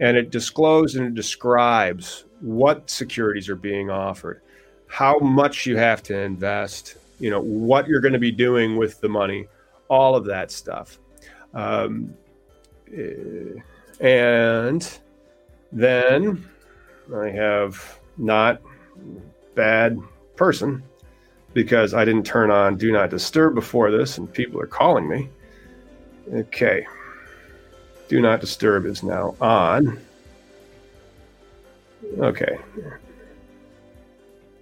[0.00, 4.42] And it discloses and it describes what securities are being offered,
[4.86, 9.00] how much you have to invest, you know, what you're going to be doing with
[9.00, 9.46] the money,
[9.88, 10.98] all of that stuff.
[11.54, 12.14] Um,
[12.92, 13.60] eh,
[14.00, 14.98] and
[15.72, 16.44] then
[17.14, 18.60] I have not
[19.54, 19.98] bad
[20.36, 20.82] person
[21.52, 25.28] because I didn't turn on do not disturb before this and people are calling me.
[26.32, 26.86] Okay.
[28.08, 30.00] Do not disturb is now on.
[32.18, 32.58] Okay.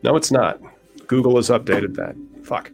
[0.02, 0.60] No, it's not.
[1.06, 2.14] Google has updated that.
[2.44, 2.70] Fuck.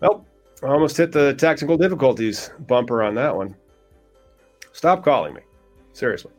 [0.00, 0.26] Well,
[0.62, 3.54] I almost hit the technical difficulties bumper on that one.
[4.72, 5.40] Stop calling me.
[5.92, 6.32] Seriously.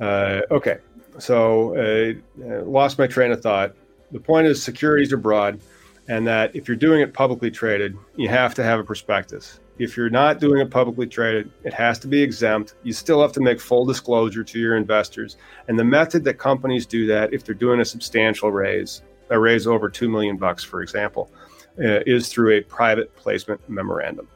[0.00, 0.78] Uh, okay.
[1.18, 3.74] So, uh, uh lost my train of thought
[4.12, 5.60] the point is securities are broad
[6.08, 9.60] and that if you're doing it publicly traded, you have to have a prospectus.
[9.78, 12.74] If you're not doing it publicly traded, it has to be exempt.
[12.82, 15.36] You still have to make full disclosure to your investors.
[15.68, 19.66] And the method that companies do that, if they're doing a substantial raise, a raise
[19.66, 21.30] over two million bucks, for example,
[21.78, 24.28] uh, is through a private placement memorandum.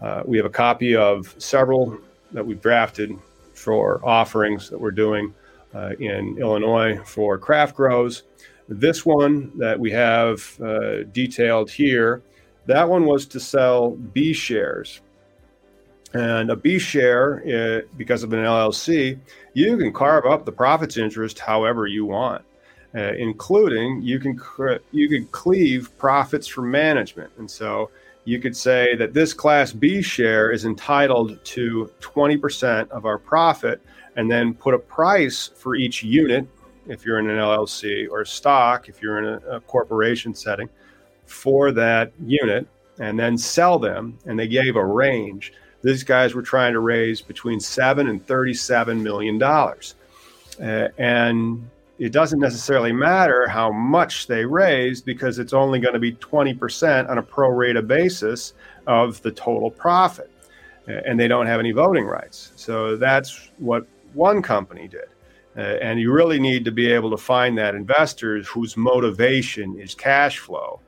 [0.00, 1.98] Uh, we have a copy of several
[2.32, 3.16] that we've drafted
[3.54, 5.34] for offerings that we're doing
[5.74, 8.24] uh, in Illinois for craft grows.
[8.70, 12.22] This one that we have uh, detailed here,
[12.66, 15.00] that one was to sell B shares.
[16.14, 19.18] And a B share, uh, because of an LLC,
[19.54, 22.44] you can carve up the profits interest however you want,
[22.94, 24.38] uh, including you can
[24.92, 27.32] you can cleave profits from management.
[27.38, 27.90] And so
[28.24, 33.80] you could say that this Class B share is entitled to 20% of our profit,
[34.14, 36.46] and then put a price for each unit
[36.90, 40.68] if you're in an LLC, or stock if you're in a, a corporation setting
[41.26, 42.66] for that unit,
[42.98, 44.18] and then sell them.
[44.26, 45.52] And they gave a range.
[45.82, 49.94] These guys were trying to raise between seven and thirty-seven million dollars,
[50.60, 51.68] uh, and
[52.00, 57.10] it doesn't necessarily matter how much they raise because it's only going to be 20%
[57.10, 58.54] on a pro rata basis
[58.86, 60.30] of the total profit.
[60.86, 62.52] And they don't have any voting rights.
[62.56, 65.08] So that's what one company did.
[65.56, 69.94] Uh, and you really need to be able to find that investors whose motivation is
[69.94, 70.80] cash flow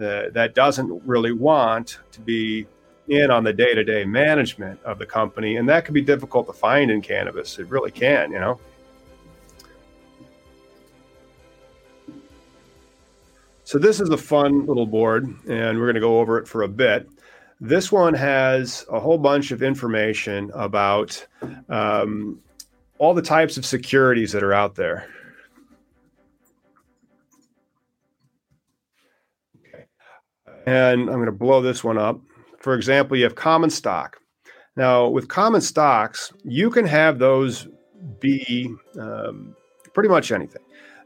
[0.00, 2.66] uh, that doesn't really want to be
[3.08, 5.56] in on the day-to-day management of the company.
[5.56, 7.58] And that can be difficult to find in cannabis.
[7.58, 8.60] It really can you know?
[13.64, 16.62] So this is a fun little board and we're going to go over it for
[16.62, 17.08] a bit.
[17.60, 21.26] This one has a whole bunch of information about
[21.68, 22.40] um,
[23.02, 25.08] all the types of securities that are out there.
[29.58, 29.86] Okay.
[30.66, 32.20] And I'm going to blow this one up.
[32.60, 34.18] For example, you have common stock.
[34.76, 37.66] Now, with common stocks, you can have those
[38.20, 39.56] be um,
[39.94, 40.62] pretty much anything.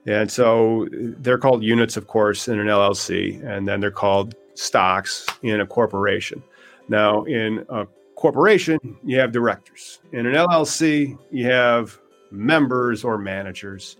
[0.07, 5.25] And so they're called units, of course, in an LLC, and then they're called stocks
[5.43, 6.43] in a corporation.
[6.91, 7.87] Now, in a
[8.17, 10.01] corporation, you have directors.
[10.13, 11.99] In an LLC, you have
[12.31, 13.97] members or managers.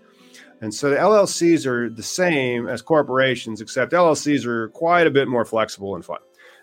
[0.61, 5.27] And so the LLCs are the same as corporations, except LLCs are quite a bit
[5.27, 6.17] more flexible and fun.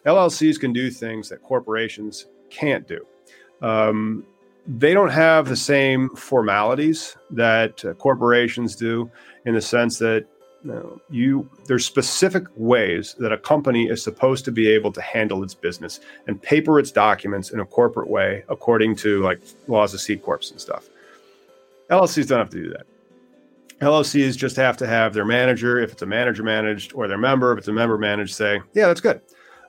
[0.05, 3.07] LLCs can do things that corporations can't do.
[3.62, 4.26] Um,
[4.66, 9.11] they don't have the same formalities that uh, corporations do
[9.44, 10.26] in the sense that
[11.10, 15.54] you there's specific ways that a company is supposed to be able to handle its
[15.54, 20.16] business and paper its documents in a corporate way according to like laws of C
[20.16, 20.88] corps and stuff.
[21.90, 22.86] LLCs don't have to do that.
[23.80, 27.52] LLCs just have to have their manager, if it's a manager managed, or their member,
[27.52, 29.20] if it's a member managed, say, yeah, that's good.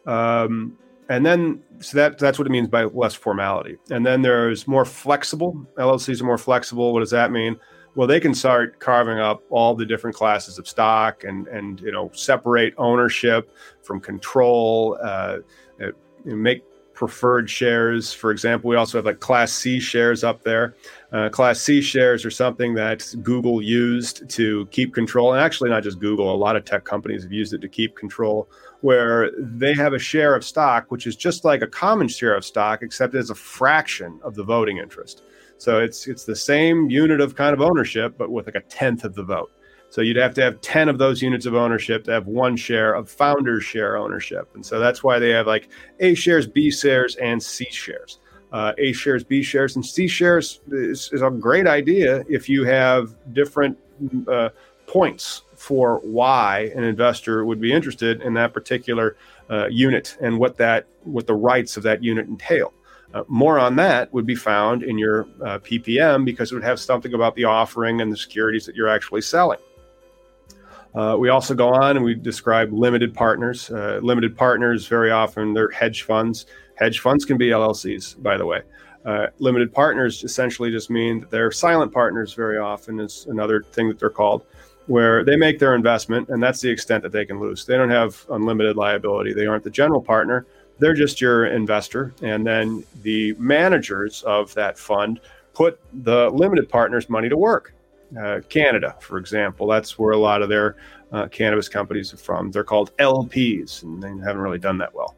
[0.06, 0.78] Um,
[1.10, 3.78] and then so that that's what it means by less formality.
[3.92, 5.66] And then there's more flexible.
[5.78, 6.94] LLCs are more flexible.
[6.94, 7.58] What does that mean?
[7.96, 11.92] Well, they can start carving up all the different classes of stock and and you
[11.92, 15.38] know separate ownership from control, uh,
[15.82, 15.92] uh
[16.26, 18.14] make preferred shares.
[18.14, 20.76] For example, we also have like Class C shares up there.
[21.12, 25.84] Uh, Class C shares are something that Google used to keep control, and actually not
[25.84, 26.34] just Google.
[26.34, 28.50] A lot of tech companies have used it to keep control,
[28.82, 32.44] where they have a share of stock which is just like a common share of
[32.44, 35.24] stock, except it's a fraction of the voting interest.
[35.58, 39.04] So it's it's the same unit of kind of ownership, but with like a tenth
[39.04, 39.52] of the vote.
[39.90, 42.96] So you'd have to have 10 of those units of ownership to have one share
[42.96, 44.50] of founders share ownership.
[44.54, 45.70] And so that's why they have like
[46.02, 48.20] A shares, B shares, and C shares.
[48.52, 52.64] Uh, a shares, B shares, and C shares is, is, a great idea if you
[52.64, 53.78] have different
[54.28, 54.50] uh,
[54.86, 59.18] points for why an investor would be interested in that particular
[59.50, 62.74] uh, unit and what that what the rights of that unit entail.
[63.16, 66.82] Uh, more on that would be found in your uh, PPM because it would have
[66.82, 69.58] something about the offering and the securities that you're actually selling.
[70.94, 73.72] Uh, we also go on and we describe limited partners.
[73.72, 76.46] Uh, limited partners, very often, they're hedge funds.
[76.76, 78.64] Hedge funds can be LLCs, by the way.
[79.06, 83.88] Uh, limited partners essentially just mean that they're silent partners, very often, is another thing
[83.88, 84.46] that they're called,
[84.88, 87.66] where they make their investment and that's the extent that they can lose.
[87.66, 89.34] They don't have unlimited liability.
[89.34, 90.46] They aren't the general partner,
[90.80, 92.14] they're just your investor.
[92.22, 95.20] And then the managers of that fund
[95.54, 97.74] put the limited partners' money to work.
[98.20, 99.68] Uh, Canada, for example.
[99.68, 100.76] That's where a lot of their
[101.12, 102.52] uh, cannabis companies are from.
[102.52, 105.16] They're called LPs, and they haven't really done that well.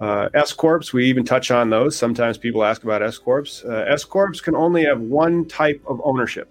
[0.00, 1.96] Uh, S corps, we even touch on those.
[1.96, 3.46] Sometimes people ask about S corps.
[3.64, 6.48] Uh, S corps can only have one type of ownership.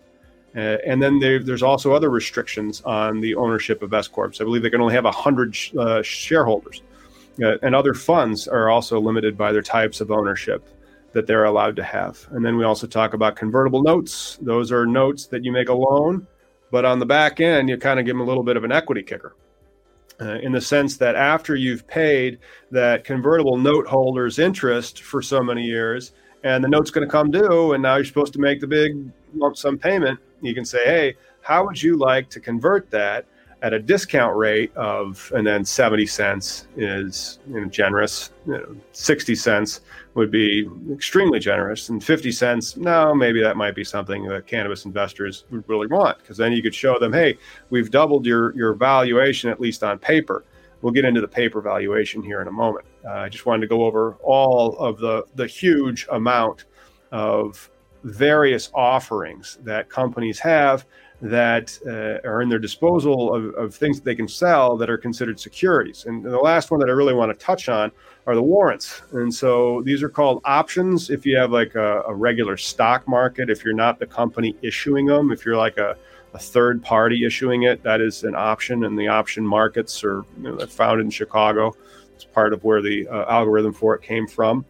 [0.55, 4.31] Uh, and then there's also other restrictions on the ownership of S corps.
[4.39, 5.73] I believe they can only have 100 sh-
[7.41, 10.67] uh, and other funds are also limited by their types of ownership
[11.13, 12.27] that they're allowed to have.
[12.31, 14.37] And then we also talk about convertible notes.
[14.41, 16.27] Those are notes that you make a loan,
[16.71, 18.71] but on the back end, you kind of give them a little bit of an
[18.71, 19.35] equity kicker.
[20.21, 22.37] Uh, in the sense that after you've paid
[22.69, 26.11] that convertible note holder's interest for so many years,
[26.43, 28.95] and the note's going to come due, and now you're supposed to make the big
[29.33, 33.25] lump sum payment, you can say, hey, how would you like to convert that
[33.63, 38.75] at a discount rate of, and then 70 cents is you know, generous, you know,
[38.91, 39.79] 60 cents
[40.15, 44.83] would be extremely generous, and 50 cents, no, maybe that might be something that cannabis
[44.83, 47.37] investors would really want, because then you could show them, hey,
[47.69, 50.43] we've doubled your, your valuation, at least on paper.
[50.81, 52.85] We'll get into the paper valuation here in a moment.
[53.05, 56.65] Uh, I just wanted to go over all of the, the huge amount
[57.13, 57.69] of
[58.03, 60.85] various offerings that companies have
[61.23, 64.97] that uh, are in their disposal of, of things that they can sell that are
[64.97, 66.03] considered securities.
[66.05, 67.93] And the last one that I really want to touch on
[68.27, 69.01] are the warrants.
[69.13, 73.49] And so these are called options if you have like a, a regular stock market,
[73.49, 75.95] if you're not the company issuing them, if you're like a,
[76.33, 78.83] a third party issuing it, that is an option.
[78.83, 81.73] And the option markets are you know, found in Chicago.
[82.15, 84.65] It's part of where the uh, algorithm for it came from.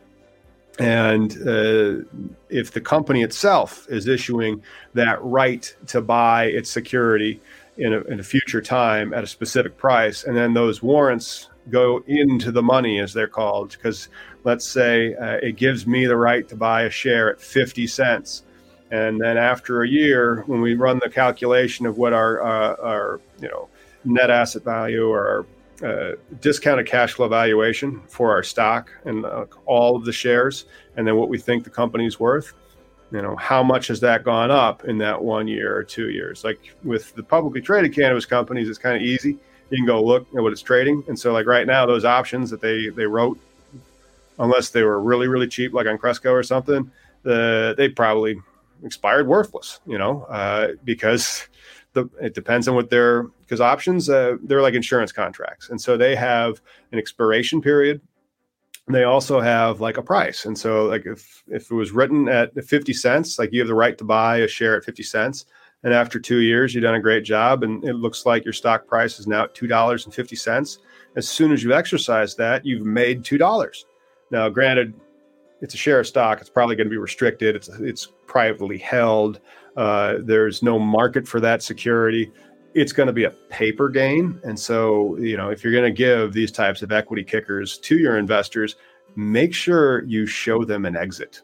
[0.80, 2.04] And uh,
[2.50, 4.64] if the company itself is issuing
[4.94, 7.42] that right to buy its security
[7.78, 12.04] in a, in a future time at a specific price, and then those warrants go
[12.08, 14.10] into the money, as they're called, because
[14.44, 18.44] let's say uh, it gives me the right to buy a share at 50 cents.
[18.92, 23.22] And then after a year, when we run the calculation of what our, uh, our
[23.40, 23.70] you know,
[24.06, 25.46] net asset value or our
[25.84, 30.66] uh, discounted cash flow valuation for our stock and uh, all of the shares,
[30.96, 32.54] and then what we think the company's worth.
[33.12, 36.44] You know, how much has that gone up in that one year or two years?
[36.44, 39.38] Like with the publicly traded cannabis companies, it's kind of easy.
[39.70, 42.50] You can go look at what it's trading, and so like right now, those options
[42.50, 43.40] that they they wrote,
[44.40, 46.90] unless they were really really cheap, like on Cresco or something,
[47.24, 48.40] the they probably
[48.84, 49.80] expired worthless.
[49.86, 51.48] You know, uh, because
[51.94, 55.70] the, it depends on what they're because options uh, they're like insurance contracts.
[55.70, 58.02] And so they have an expiration period.
[58.88, 60.46] They also have like a price.
[60.46, 63.76] And so like if if it was written at 50 cents like you have the
[63.76, 65.46] right to buy a share at 50 cents.
[65.84, 68.88] And after two years you've done a great job and it looks like your stock
[68.88, 70.78] price is now at $2.50
[71.16, 73.84] as soon as you exercise that you've made $2
[74.32, 74.94] now granted
[75.64, 76.41] it's a share of stock.
[76.41, 77.56] It's probably going to be restricted.
[77.56, 79.39] It's it's privately held
[79.78, 82.32] uh, there's no market for that security.
[82.74, 84.40] It's going to be a paper gain.
[84.44, 87.98] And so, you know, if you're going to give these types of equity kickers to
[87.98, 88.76] your investors,
[89.16, 91.42] make sure you show them an exit.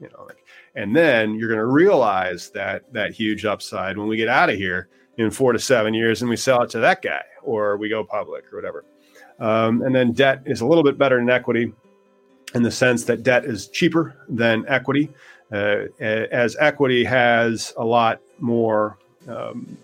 [0.00, 0.44] You know, like,
[0.74, 4.56] and then you're going to realize that that huge upside when we get out of
[4.56, 7.88] here in four to seven years and we sell it to that guy or we
[7.88, 8.84] go public or whatever.
[9.38, 11.72] Um, and then debt is a little bit better than equity
[12.54, 15.10] in the sense that debt is cheaper than equity.
[15.52, 18.98] Uh, as equity has a lot more,
[19.28, 19.76] um,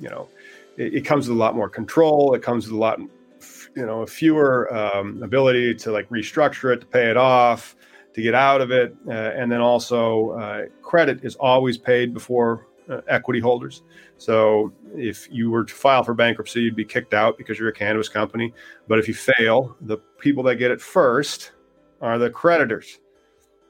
[0.00, 0.28] you know,
[0.76, 2.34] it, it, comes with a lot more control.
[2.34, 6.86] It comes with a lot, you know, fewer um, ability to like restructure it, to
[6.86, 7.76] pay it off,
[8.12, 12.68] to get out of it, uh, and then also uh, credit is always paid before
[12.88, 13.82] uh, equity holders.
[14.18, 17.72] So if you were to file for bankruptcy, you'd be kicked out because you're a
[17.72, 18.52] cannabis company.
[18.88, 21.52] But if you fail, the people that get it first
[22.00, 23.00] are the creditors,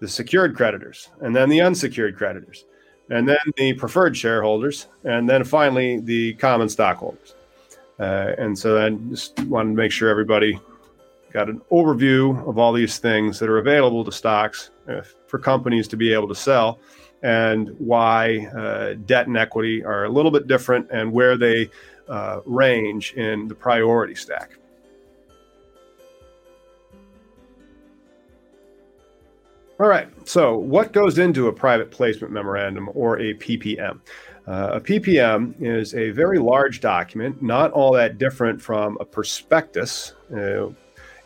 [0.05, 2.66] the secured creditors, and then the unsecured creditors,
[3.09, 7.34] and then the preferred shareholders, and then finally the common stockholders.
[7.98, 10.61] Uh, and so I just wanted to make sure everybody
[11.32, 15.88] got an overview of all these things that are available to stocks uh, for companies
[15.88, 16.80] to be able to sell
[17.22, 21.70] and why uh, debt and equity are a little bit different and where they
[22.11, 24.59] uh, range in the priority stack.
[29.81, 33.99] All right, so what goes into a private placement memorandum or a PPM?
[34.47, 40.12] Uh, a PPM is a very large document, not all that different from a prospectus
[40.33, 40.68] uh,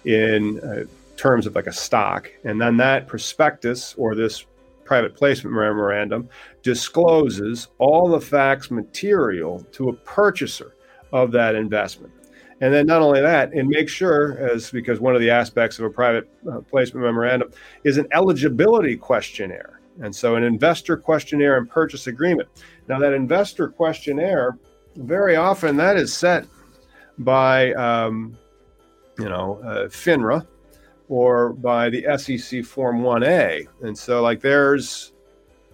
[0.06, 0.84] in uh,
[1.18, 2.30] terms of like a stock.
[2.44, 4.46] And then that prospectus or this
[4.82, 6.30] private placement memorandum
[6.62, 10.74] discloses all the facts material to a purchaser
[11.12, 12.14] of that investment.
[12.60, 15.84] And then not only that, and make sure, as because one of the aspects of
[15.84, 17.52] a private uh, placement memorandum
[17.84, 19.80] is an eligibility questionnaire.
[20.00, 22.48] And so an investor questionnaire and purchase agreement.
[22.88, 24.58] Now, that investor questionnaire,
[24.96, 26.46] very often that is set
[27.18, 28.36] by, um,
[29.18, 30.46] you know, uh, FINRA,
[31.08, 33.66] or by the SEC Form 1A.
[33.82, 35.12] And so like there's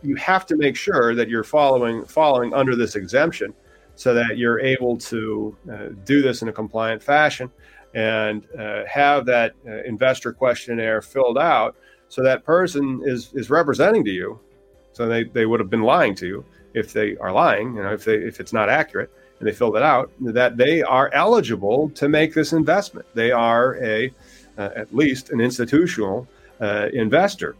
[0.03, 3.55] you have to make sure that you're following following under this exemption
[3.97, 7.51] so that you're able to uh, do this in a compliant fashion
[7.95, 11.77] and uh, have that uh, investor questionnaire filled out
[12.09, 14.39] so that person is is representing to you
[14.93, 17.93] so they, they would have been lying to you if they are lying you know
[17.93, 21.89] if they if it's not accurate and they filled it out that they are eligible
[21.91, 24.13] to make this investment they are a
[24.59, 26.27] uh, at least an institutional
[26.61, 27.57] uh, investor.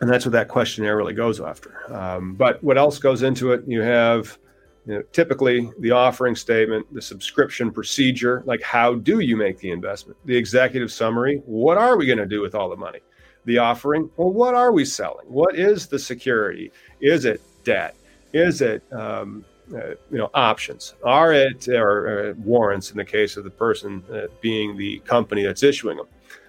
[0.00, 1.92] And that's what that questionnaire really goes after.
[1.94, 3.64] Um, but what else goes into it?
[3.66, 4.38] You have
[4.86, 9.70] you know, typically the offering statement, the subscription procedure, like how do you make the
[9.70, 10.18] investment?
[10.24, 13.00] The executive summary, what are we going to do with all the money?
[13.44, 15.26] The offering, well, what are we selling?
[15.26, 16.72] What is the security?
[17.00, 17.96] Is it debt?
[18.32, 23.36] Is it um, uh, you know options are it or uh, warrants in the case
[23.36, 26.06] of the person uh, being the company that's issuing them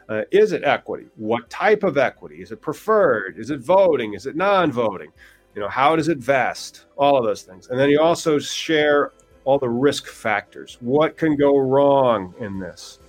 [0.10, 4.26] uh, is it equity what type of equity is it preferred is it voting is
[4.26, 5.12] it non-voting
[5.56, 6.86] you know how does it vest?
[6.95, 7.70] All of those things.
[7.70, 9.12] And then you also share
[9.43, 10.78] all the risk factors.
[10.82, 12.99] What can go wrong in this?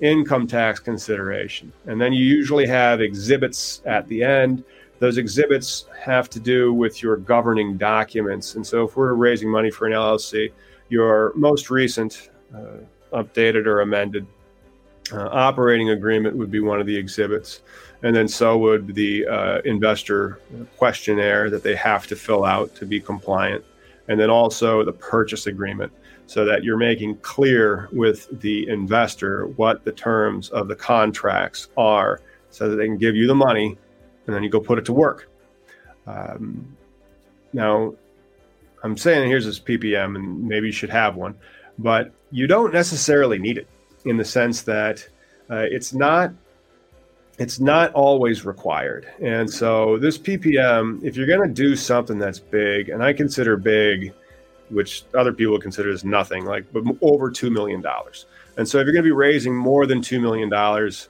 [0.00, 1.72] Income tax consideration.
[1.86, 4.64] And then you usually have exhibits at the end.
[4.98, 8.54] Those exhibits have to do with your governing documents.
[8.54, 10.52] And so, if we're raising money for an LLC,
[10.90, 14.26] your most recent uh, updated or amended
[15.12, 17.62] uh, operating agreement would be one of the exhibits.
[18.02, 20.40] And then, so would the uh, investor
[20.78, 23.64] questionnaire that they have to fill out to be compliant.
[24.08, 25.92] And then also the purchase agreement
[26.26, 32.20] so that you're making clear with the investor what the terms of the contracts are
[32.50, 33.76] so that they can give you the money
[34.26, 35.28] and then you go put it to work.
[36.06, 36.76] Um,
[37.52, 37.94] now,
[38.82, 41.34] I'm saying here's this PPM, and maybe you should have one,
[41.78, 43.68] but you don't necessarily need it
[44.04, 45.06] in the sense that
[45.50, 46.32] uh, it's not
[47.40, 49.10] it's not always required.
[49.22, 53.56] And so this PPM, if you're going to do something that's big, and I consider
[53.56, 54.12] big,
[54.68, 58.26] which other people consider as nothing, like but over two million dollars.
[58.58, 61.08] And so if you're going to be raising more than two million dollars,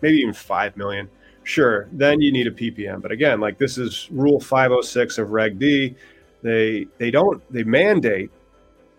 [0.00, 1.08] maybe even five million,
[1.44, 3.00] sure, then you need a PPM.
[3.00, 5.94] But again, like this is Rule 506 of Reg D.
[6.42, 8.32] They they don't they mandate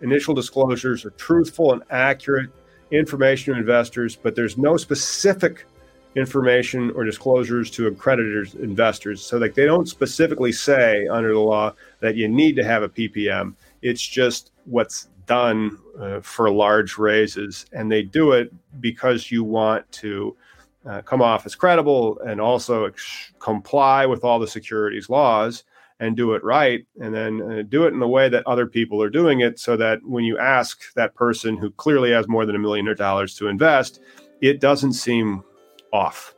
[0.00, 2.48] initial disclosures are truthful and accurate
[2.90, 5.66] information to investors, but there's no specific
[6.14, 9.24] information or disclosures to accreditors investors.
[9.24, 12.88] So like they don't specifically say under the law that you need to have a
[12.88, 13.54] PPM.
[13.80, 19.90] It's just what's done uh, for large raises, and they do it because you want
[19.92, 20.36] to
[20.84, 25.64] uh, come off as credible and also ex- comply with all the securities laws
[26.00, 29.00] and do it right and then uh, do it in the way that other people
[29.00, 32.56] are doing it so that when you ask that person who clearly has more than
[32.56, 34.00] a million dollars to invest
[34.40, 35.44] it doesn't seem
[35.92, 36.34] off.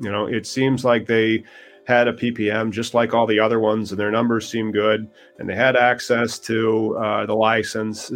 [0.00, 1.44] You know it seems like they
[1.84, 5.48] had a ppm just like all the other ones and their numbers seem good and
[5.48, 8.12] they had access to uh, the license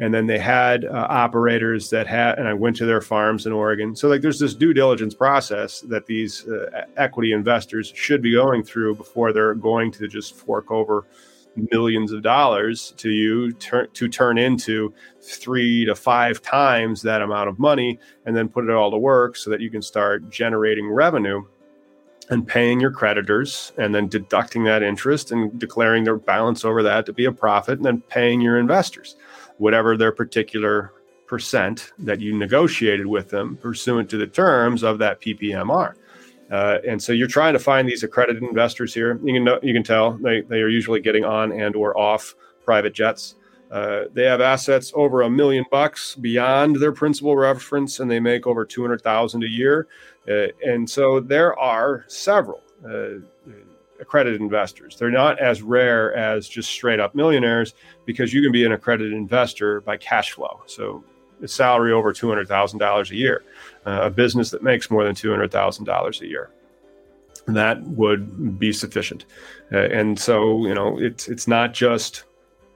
[0.00, 3.52] and then they had uh, operators that had and i went to their farms in
[3.52, 3.94] oregon.
[3.94, 8.64] So like there's this due diligence process that these uh, equity investors should be going
[8.64, 11.06] through before they're going to just fork over
[11.56, 17.48] millions of dollars to you ter- to turn into three to five times that amount
[17.48, 20.90] of money and then put it all to work so that you can start generating
[20.90, 21.42] revenue
[22.30, 27.04] and paying your creditors and then deducting that interest and declaring their balance over that
[27.04, 29.16] to be a profit and then paying your investors
[29.58, 30.92] whatever their particular
[31.26, 35.94] percent that you negotiated with them pursuant to the terms of that PPMR.
[36.52, 39.18] Uh, and so you're trying to find these accredited investors here.
[39.24, 42.34] You can know, you can tell they, they are usually getting on and or off
[42.64, 43.36] private jets.
[43.70, 48.46] Uh, they have assets over a million bucks beyond their principal reference, and they make
[48.46, 49.88] over two hundred thousand a year.
[50.28, 53.14] Uh, and so there are several uh,
[53.98, 54.96] accredited investors.
[54.98, 57.72] They're not as rare as just straight up millionaires
[58.04, 60.60] because you can be an accredited investor by cash flow.
[60.66, 61.02] So
[61.48, 63.42] salary over two hundred thousand dollars a year,
[63.86, 66.50] uh, a business that makes more than two hundred thousand dollars a year.
[67.46, 69.24] That would be sufficient,
[69.72, 72.24] uh, and so you know it's it's not just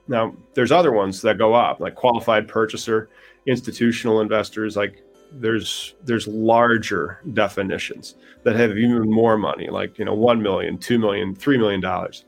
[0.08, 0.34] now.
[0.54, 3.08] There's other ones that go up, like qualified purchaser,
[3.46, 4.76] institutional investors.
[4.76, 5.02] Like
[5.32, 10.98] there's there's larger definitions that have even more money, like you know one million, two
[10.98, 12.24] million, three million dollars.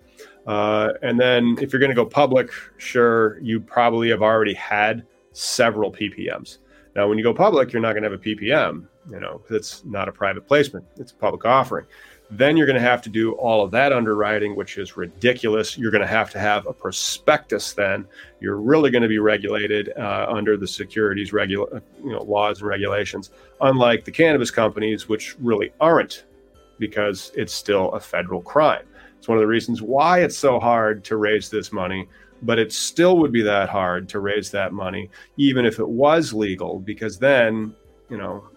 [0.46, 5.06] Uh, and then if you're going to go public, sure, you probably have already had
[5.38, 6.58] several PPMs.
[6.96, 9.84] Now, when you go public, you're not going to have a PPM, you know, it's
[9.84, 11.86] not a private placement, it's a public offering.
[12.30, 15.78] Then you're going to have to do all of that underwriting, which is ridiculous.
[15.78, 17.72] You're going to have to have a prospectus.
[17.72, 18.06] Then
[18.38, 22.68] you're really going to be regulated uh, under the securities regula- you know, laws and
[22.68, 23.30] regulations,
[23.62, 26.26] unlike the cannabis companies, which really aren't,
[26.78, 28.84] because it's still a federal crime.
[29.18, 32.08] It's one of the reasons why it's so hard to raise this money
[32.42, 36.32] but it still would be that hard to raise that money, even if it was
[36.32, 37.74] legal, because then,
[38.08, 38.48] you know,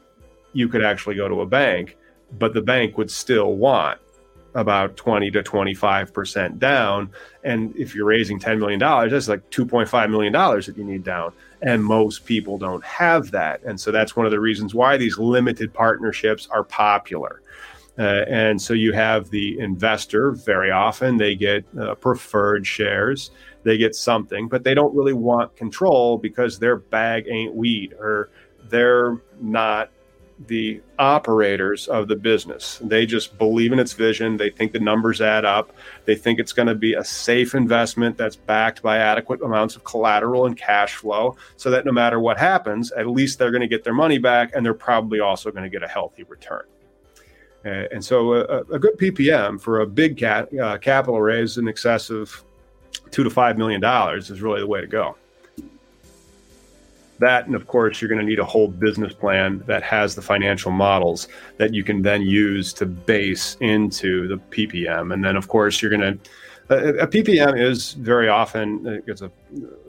[0.53, 1.97] you could actually go to a bank,
[2.37, 3.99] but the bank would still want
[4.53, 7.09] about 20 to 25% down.
[7.43, 11.33] And if you're raising $10 million, that's like $2.5 million that you need down.
[11.61, 13.63] And most people don't have that.
[13.63, 17.41] And so that's one of the reasons why these limited partnerships are popular.
[17.97, 23.31] Uh, and so you have the investor very often, they get uh, preferred shares
[23.63, 28.29] they get something, but they don't really want control because their bag ain't weed or
[28.69, 29.91] they're not
[30.47, 32.79] the operators of the business.
[32.83, 34.37] They just believe in its vision.
[34.37, 35.71] They think the numbers add up.
[36.05, 39.83] They think it's going to be a safe investment that's backed by adequate amounts of
[39.83, 43.67] collateral and cash flow so that no matter what happens, at least they're going to
[43.67, 46.63] get their money back and they're probably also going to get a healthy return.
[47.63, 51.67] Uh, and so a, a, good PPM for a big cat, uh, capital raise in
[51.67, 52.43] excess of
[53.11, 55.15] two to five million dollars is really the way to go.
[57.19, 60.23] That, and of course, you're going to need a whole business plan that has the
[60.23, 65.13] financial models that you can then use to base into the PPM.
[65.13, 66.29] And then, of course, you're going to
[66.71, 69.31] a, a PPM is very often it's a,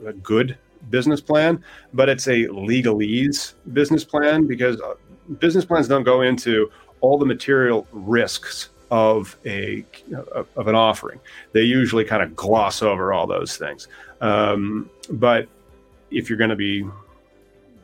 [0.05, 0.57] a good
[0.89, 1.63] business plan,
[1.93, 4.93] but it's a legalese business plan because uh,
[5.39, 6.69] business plans don't go into
[7.01, 9.83] all the material risks of a
[10.55, 11.19] of an offering.
[11.51, 13.87] They usually kind of gloss over all those things.
[14.21, 15.47] Um, but
[16.11, 16.85] if you're going to be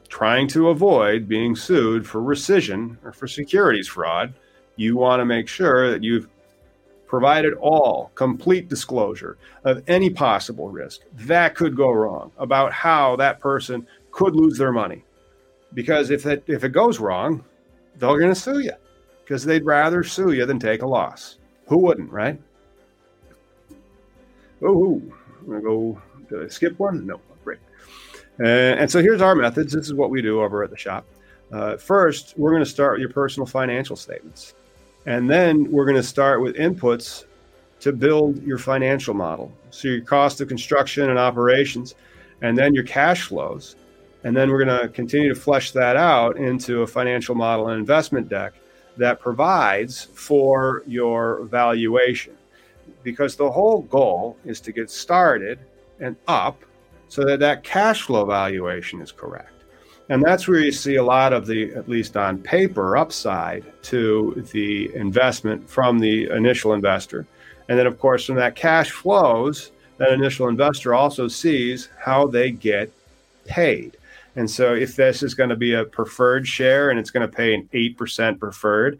[0.08, 4.36] trying to avoid being sued for rescission or for securities fraud,
[4.76, 6.28] you want to make sure that you've
[7.08, 13.40] provided all complete disclosure of any possible risk that could go wrong about how that
[13.40, 15.04] person could lose their money.
[15.74, 17.44] Because if that if it goes wrong,
[17.96, 18.74] they're going to sue you
[19.30, 21.38] because they'd rather sue you than take a loss.
[21.68, 22.42] Who wouldn't, right?
[24.64, 25.00] Oh,
[25.40, 26.02] I'm gonna go.
[26.28, 27.06] Did I skip one?
[27.06, 27.60] No, great.
[28.40, 29.72] Uh, and so here's our methods.
[29.72, 31.06] This is what we do over at the shop.
[31.52, 34.56] Uh, first, we're going to start with your personal financial statements,
[35.06, 37.26] and then we're going to start with inputs
[37.82, 39.52] to build your financial model.
[39.70, 41.94] So your cost of construction and operations,
[42.42, 43.76] and then your cash flows,
[44.24, 47.80] and then we're going to continue to flesh that out into a financial model and
[47.80, 48.54] investment deck
[48.98, 52.36] that provides for your valuation.
[53.04, 55.60] Because the whole goal is to get started
[56.00, 56.62] and up
[57.08, 59.52] so that that cash flow valuation is correct.
[60.10, 64.44] And that's where you see a lot of the, at least on paper, upside to
[64.52, 67.28] the investment from the initial investor.
[67.68, 72.50] And then, of course, when that cash flows, that initial investor also sees how they
[72.50, 72.92] get
[73.46, 73.98] paid.
[74.40, 77.36] And so if this is going to be a preferred share and it's going to
[77.36, 78.98] pay an 8% preferred,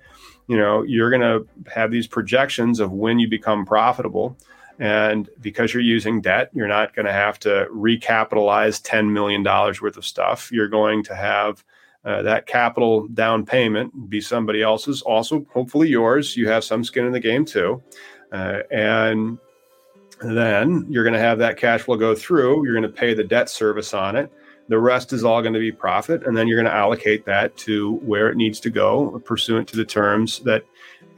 [0.48, 4.38] you know, you're going to have these projections of when you become profitable.
[4.80, 9.96] And because you're using debt, you're not going to have to recapitalize $10 million worth
[9.96, 10.52] of stuff.
[10.52, 11.64] You're going to have
[12.04, 16.36] uh, that capital down payment be somebody else's, also hopefully yours.
[16.36, 17.82] You have some skin in the game too.
[18.34, 19.38] Uh, and
[20.22, 22.66] then you're going to have that cash flow go through.
[22.66, 24.30] You're going to pay the debt service on it.
[24.70, 26.26] The rest is all going to be profit.
[26.26, 29.76] And then you're going to allocate that to where it needs to go pursuant to
[29.76, 30.64] the terms that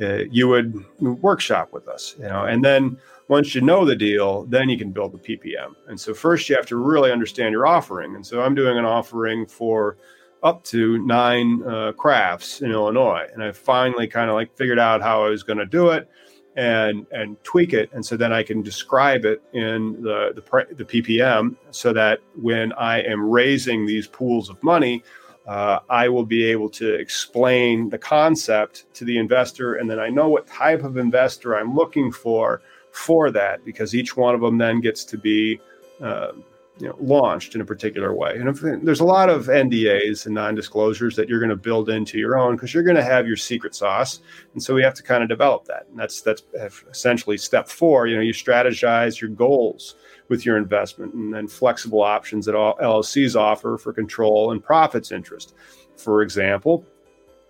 [0.01, 2.15] uh, you would workshop with us.
[2.17, 2.97] You know, and then
[3.27, 5.75] once you know the deal, then you can build the PPM.
[5.87, 8.15] And so first you have to really understand your offering.
[8.15, 9.97] And so I'm doing an offering for
[10.43, 15.01] up to nine uh, crafts in Illinois, and I finally kind of like figured out
[15.01, 16.09] how I was going to do it
[16.55, 20.85] and and tweak it, and so then I can describe it in the the, the
[20.85, 25.03] PPM, so that when I am raising these pools of money,
[25.47, 30.09] uh, I will be able to explain the concept to the investor, and then I
[30.09, 34.57] know what type of investor I'm looking for for that because each one of them
[34.57, 35.59] then gets to be
[36.01, 36.33] uh,
[36.82, 38.36] you know, launched in a particular way.
[38.38, 42.17] And if, there's a lot of NDAs and non-disclosures that you're going to build into
[42.17, 44.21] your own because you're going to have your secret sauce,
[44.53, 45.86] and so we have to kind of develop that.
[45.89, 46.41] And that's that's
[46.89, 48.07] essentially step four.
[48.07, 49.95] You know, you strategize your goals
[50.27, 55.11] with your investment, and then flexible options that all LLCs offer for control and profits
[55.11, 55.53] interest.
[55.97, 56.84] For example,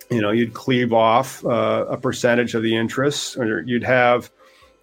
[0.09, 4.29] you know, you'd cleave off uh, a percentage of the interest, or you'd have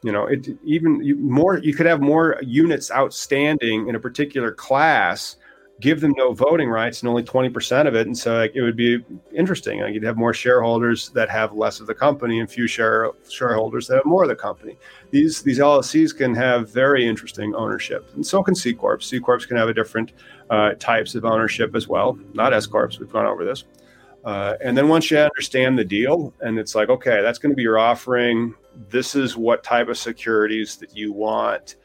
[0.03, 5.37] you know it even more you could have more units outstanding in a particular class
[5.81, 8.77] give them no voting rights and only 20% of it and so like, it would
[8.77, 9.81] be interesting.
[9.81, 13.87] Like, you'd have more shareholders that have less of the company and few share, shareholders
[13.87, 14.77] that have more of the company.
[15.11, 19.01] These these llcs can have very interesting ownership and so can c corps.
[19.01, 20.13] C corps can have a different
[20.51, 22.19] uh, types of ownership as well.
[22.35, 23.65] Not s corps we've gone over this.
[24.25, 27.57] Uh, and then once you understand the deal and it's like okay that's going to
[27.57, 28.53] be your offering
[28.89, 31.77] this is what type of securities that you want.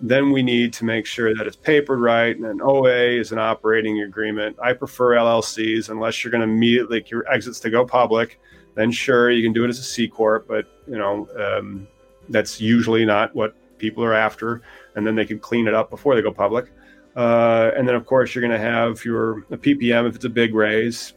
[0.00, 2.36] Then we need to make sure that it's papered right.
[2.36, 4.56] And an OA is an operating agreement.
[4.62, 8.38] I prefer LLCs unless you're going to immediately like your exits to go public.
[8.74, 11.86] Then sure, you can do it as a C corp, but you know um,
[12.28, 14.62] that's usually not what people are after.
[14.96, 16.70] And then they can clean it up before they go public.
[17.16, 20.54] Uh, and then of course you're going to have your PPM if it's a big
[20.54, 21.14] raise.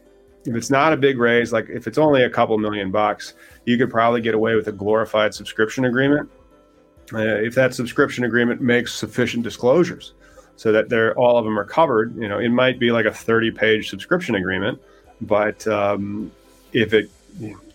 [0.48, 3.34] If it's not a big raise, like if it's only a couple million bucks,
[3.66, 6.30] you could probably get away with a glorified subscription agreement.
[7.12, 10.14] Uh, if that subscription agreement makes sufficient disclosures
[10.56, 13.12] so that they're all of them are covered you know it might be like a
[13.12, 14.78] 30 page subscription agreement
[15.22, 16.30] but um,
[16.74, 17.08] if it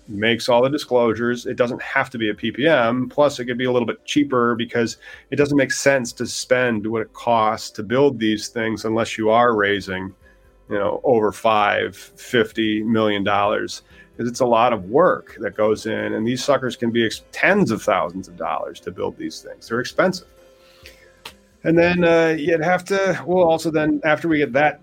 [0.08, 3.66] makes all the disclosures it doesn't have to be a ppm plus it could be
[3.66, 4.98] a little bit cheaper because
[5.32, 9.32] it doesn't make sense to spend what it costs to build these things unless you
[9.32, 10.14] are raising
[10.74, 15.86] you know over five 50 million dollars because it's a lot of work that goes
[15.86, 19.42] in, and these suckers can be ex- tens of thousands of dollars to build these
[19.42, 19.68] things.
[19.68, 20.28] They're expensive.
[21.64, 24.82] And then uh, you'd have to, well, also then after we get that,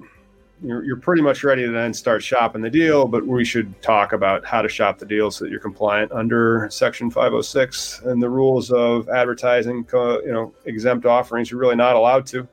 [0.62, 3.06] you're, you're pretty much ready to then start shopping the deal.
[3.06, 6.68] But we should talk about how to shop the deal so that you're compliant under
[6.70, 9.86] Section 506 and the rules of advertising.
[9.92, 11.50] You know, exempt offerings.
[11.50, 12.48] You're really not allowed to.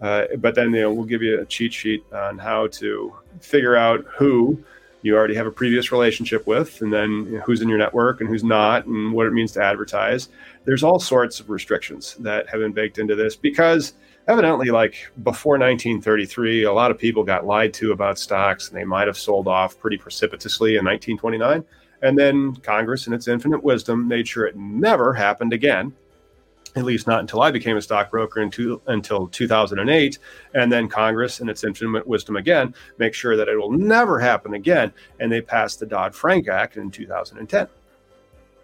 [0.00, 3.76] Uh, but then you know, we'll give you a cheat sheet on how to figure
[3.76, 4.62] out who
[5.02, 8.20] you already have a previous relationship with, and then you know, who's in your network
[8.20, 10.28] and who's not, and what it means to advertise.
[10.64, 13.94] There's all sorts of restrictions that have been baked into this because
[14.26, 18.84] evidently, like before 1933, a lot of people got lied to about stocks, and they
[18.84, 21.64] might have sold off pretty precipitously in 1929.
[22.02, 25.94] And then Congress, in its infinite wisdom, made sure it never happened again
[26.76, 30.18] at least not until I became a stockbroker into, until 2008.
[30.54, 34.54] And then Congress, in its infinite wisdom again, make sure that it will never happen
[34.54, 34.92] again.
[35.18, 37.66] And they passed the Dodd Frank Act in 2010.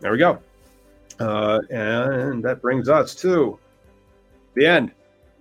[0.00, 0.38] There we go.
[1.18, 3.58] Uh, and that brings us to
[4.54, 4.92] the end.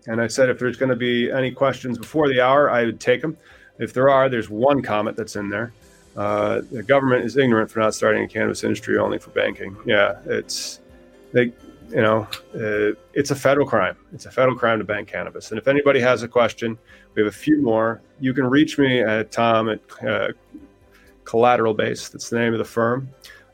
[0.07, 2.99] And I said if there's going to be any questions before the hour, I would
[2.99, 3.37] take them.
[3.79, 5.73] If there are, there's one comment that's in there.
[6.15, 9.75] Uh, the government is ignorant for not starting a cannabis industry only for banking.
[9.85, 10.79] Yeah, it's
[11.31, 11.53] they
[11.91, 13.97] you know, uh, it's a federal crime.
[14.13, 15.51] It's a federal crime to bank cannabis.
[15.51, 16.77] And if anybody has a question,
[17.13, 18.01] we have a few more.
[18.19, 20.29] You can reach me at Tom at uh,
[21.25, 22.09] Collateral Base.
[22.09, 23.09] That's the name of the firm.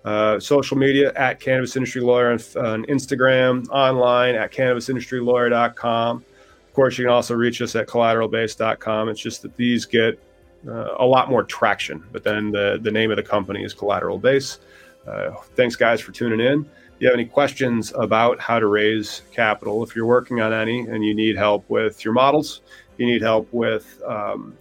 [0.06, 6.18] Uh, social media at Cannabis Industry Lawyer on, on, Instagram, online at cannabisindustrylawyer.com.
[6.18, 9.10] Of course, you can also reach us at collateralbase.com.
[9.10, 10.20] It's just that these get
[10.68, 14.18] uh, a lot more traction, but then the, the name of the company is Collateral
[14.18, 14.60] Base.
[15.08, 16.70] Uh, thanks, guys, for tuning in
[17.00, 21.04] you have any questions about how to raise capital, if you're working on any and
[21.06, 22.62] you need help with your models,
[22.98, 24.58] you need help with um,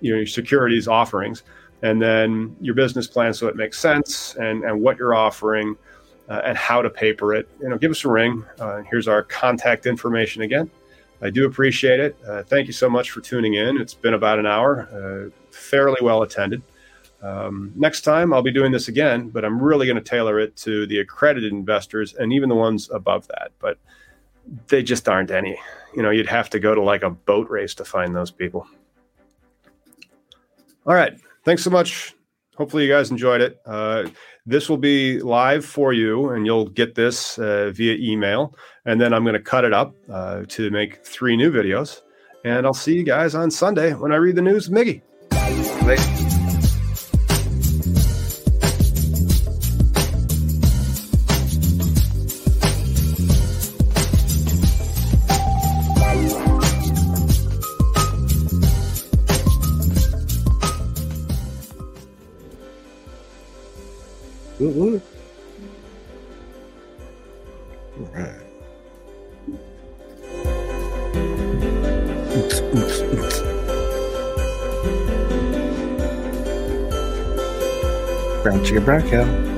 [0.00, 1.42] you know, your securities offerings,
[1.82, 5.76] and then your business plan so it makes sense and, and what you're offering,
[6.28, 8.44] uh, and how to paper it, you know, give us a ring.
[8.58, 10.68] Uh, here's our contact information again.
[11.22, 12.16] I do appreciate it.
[12.28, 13.80] Uh, thank you so much for tuning in.
[13.80, 16.62] It's been about an hour, uh, fairly well attended.
[17.22, 20.56] Um, next time I'll be doing this again, but I'm really going to tailor it
[20.58, 23.52] to the accredited investors and even the ones above that.
[23.58, 23.78] But
[24.68, 25.58] they just aren't any.
[25.94, 28.66] You know, you'd have to go to like a boat race to find those people.
[30.86, 31.18] All right.
[31.44, 32.14] Thanks so much.
[32.56, 33.60] Hopefully, you guys enjoyed it.
[33.66, 34.08] Uh,
[34.46, 38.54] this will be live for you, and you'll get this uh, via email.
[38.84, 42.00] And then I'm going to cut it up uh, to make three new videos.
[42.44, 45.02] And I'll see you guys on Sunday when I read the news Miggy.
[78.86, 79.55] Brown cow.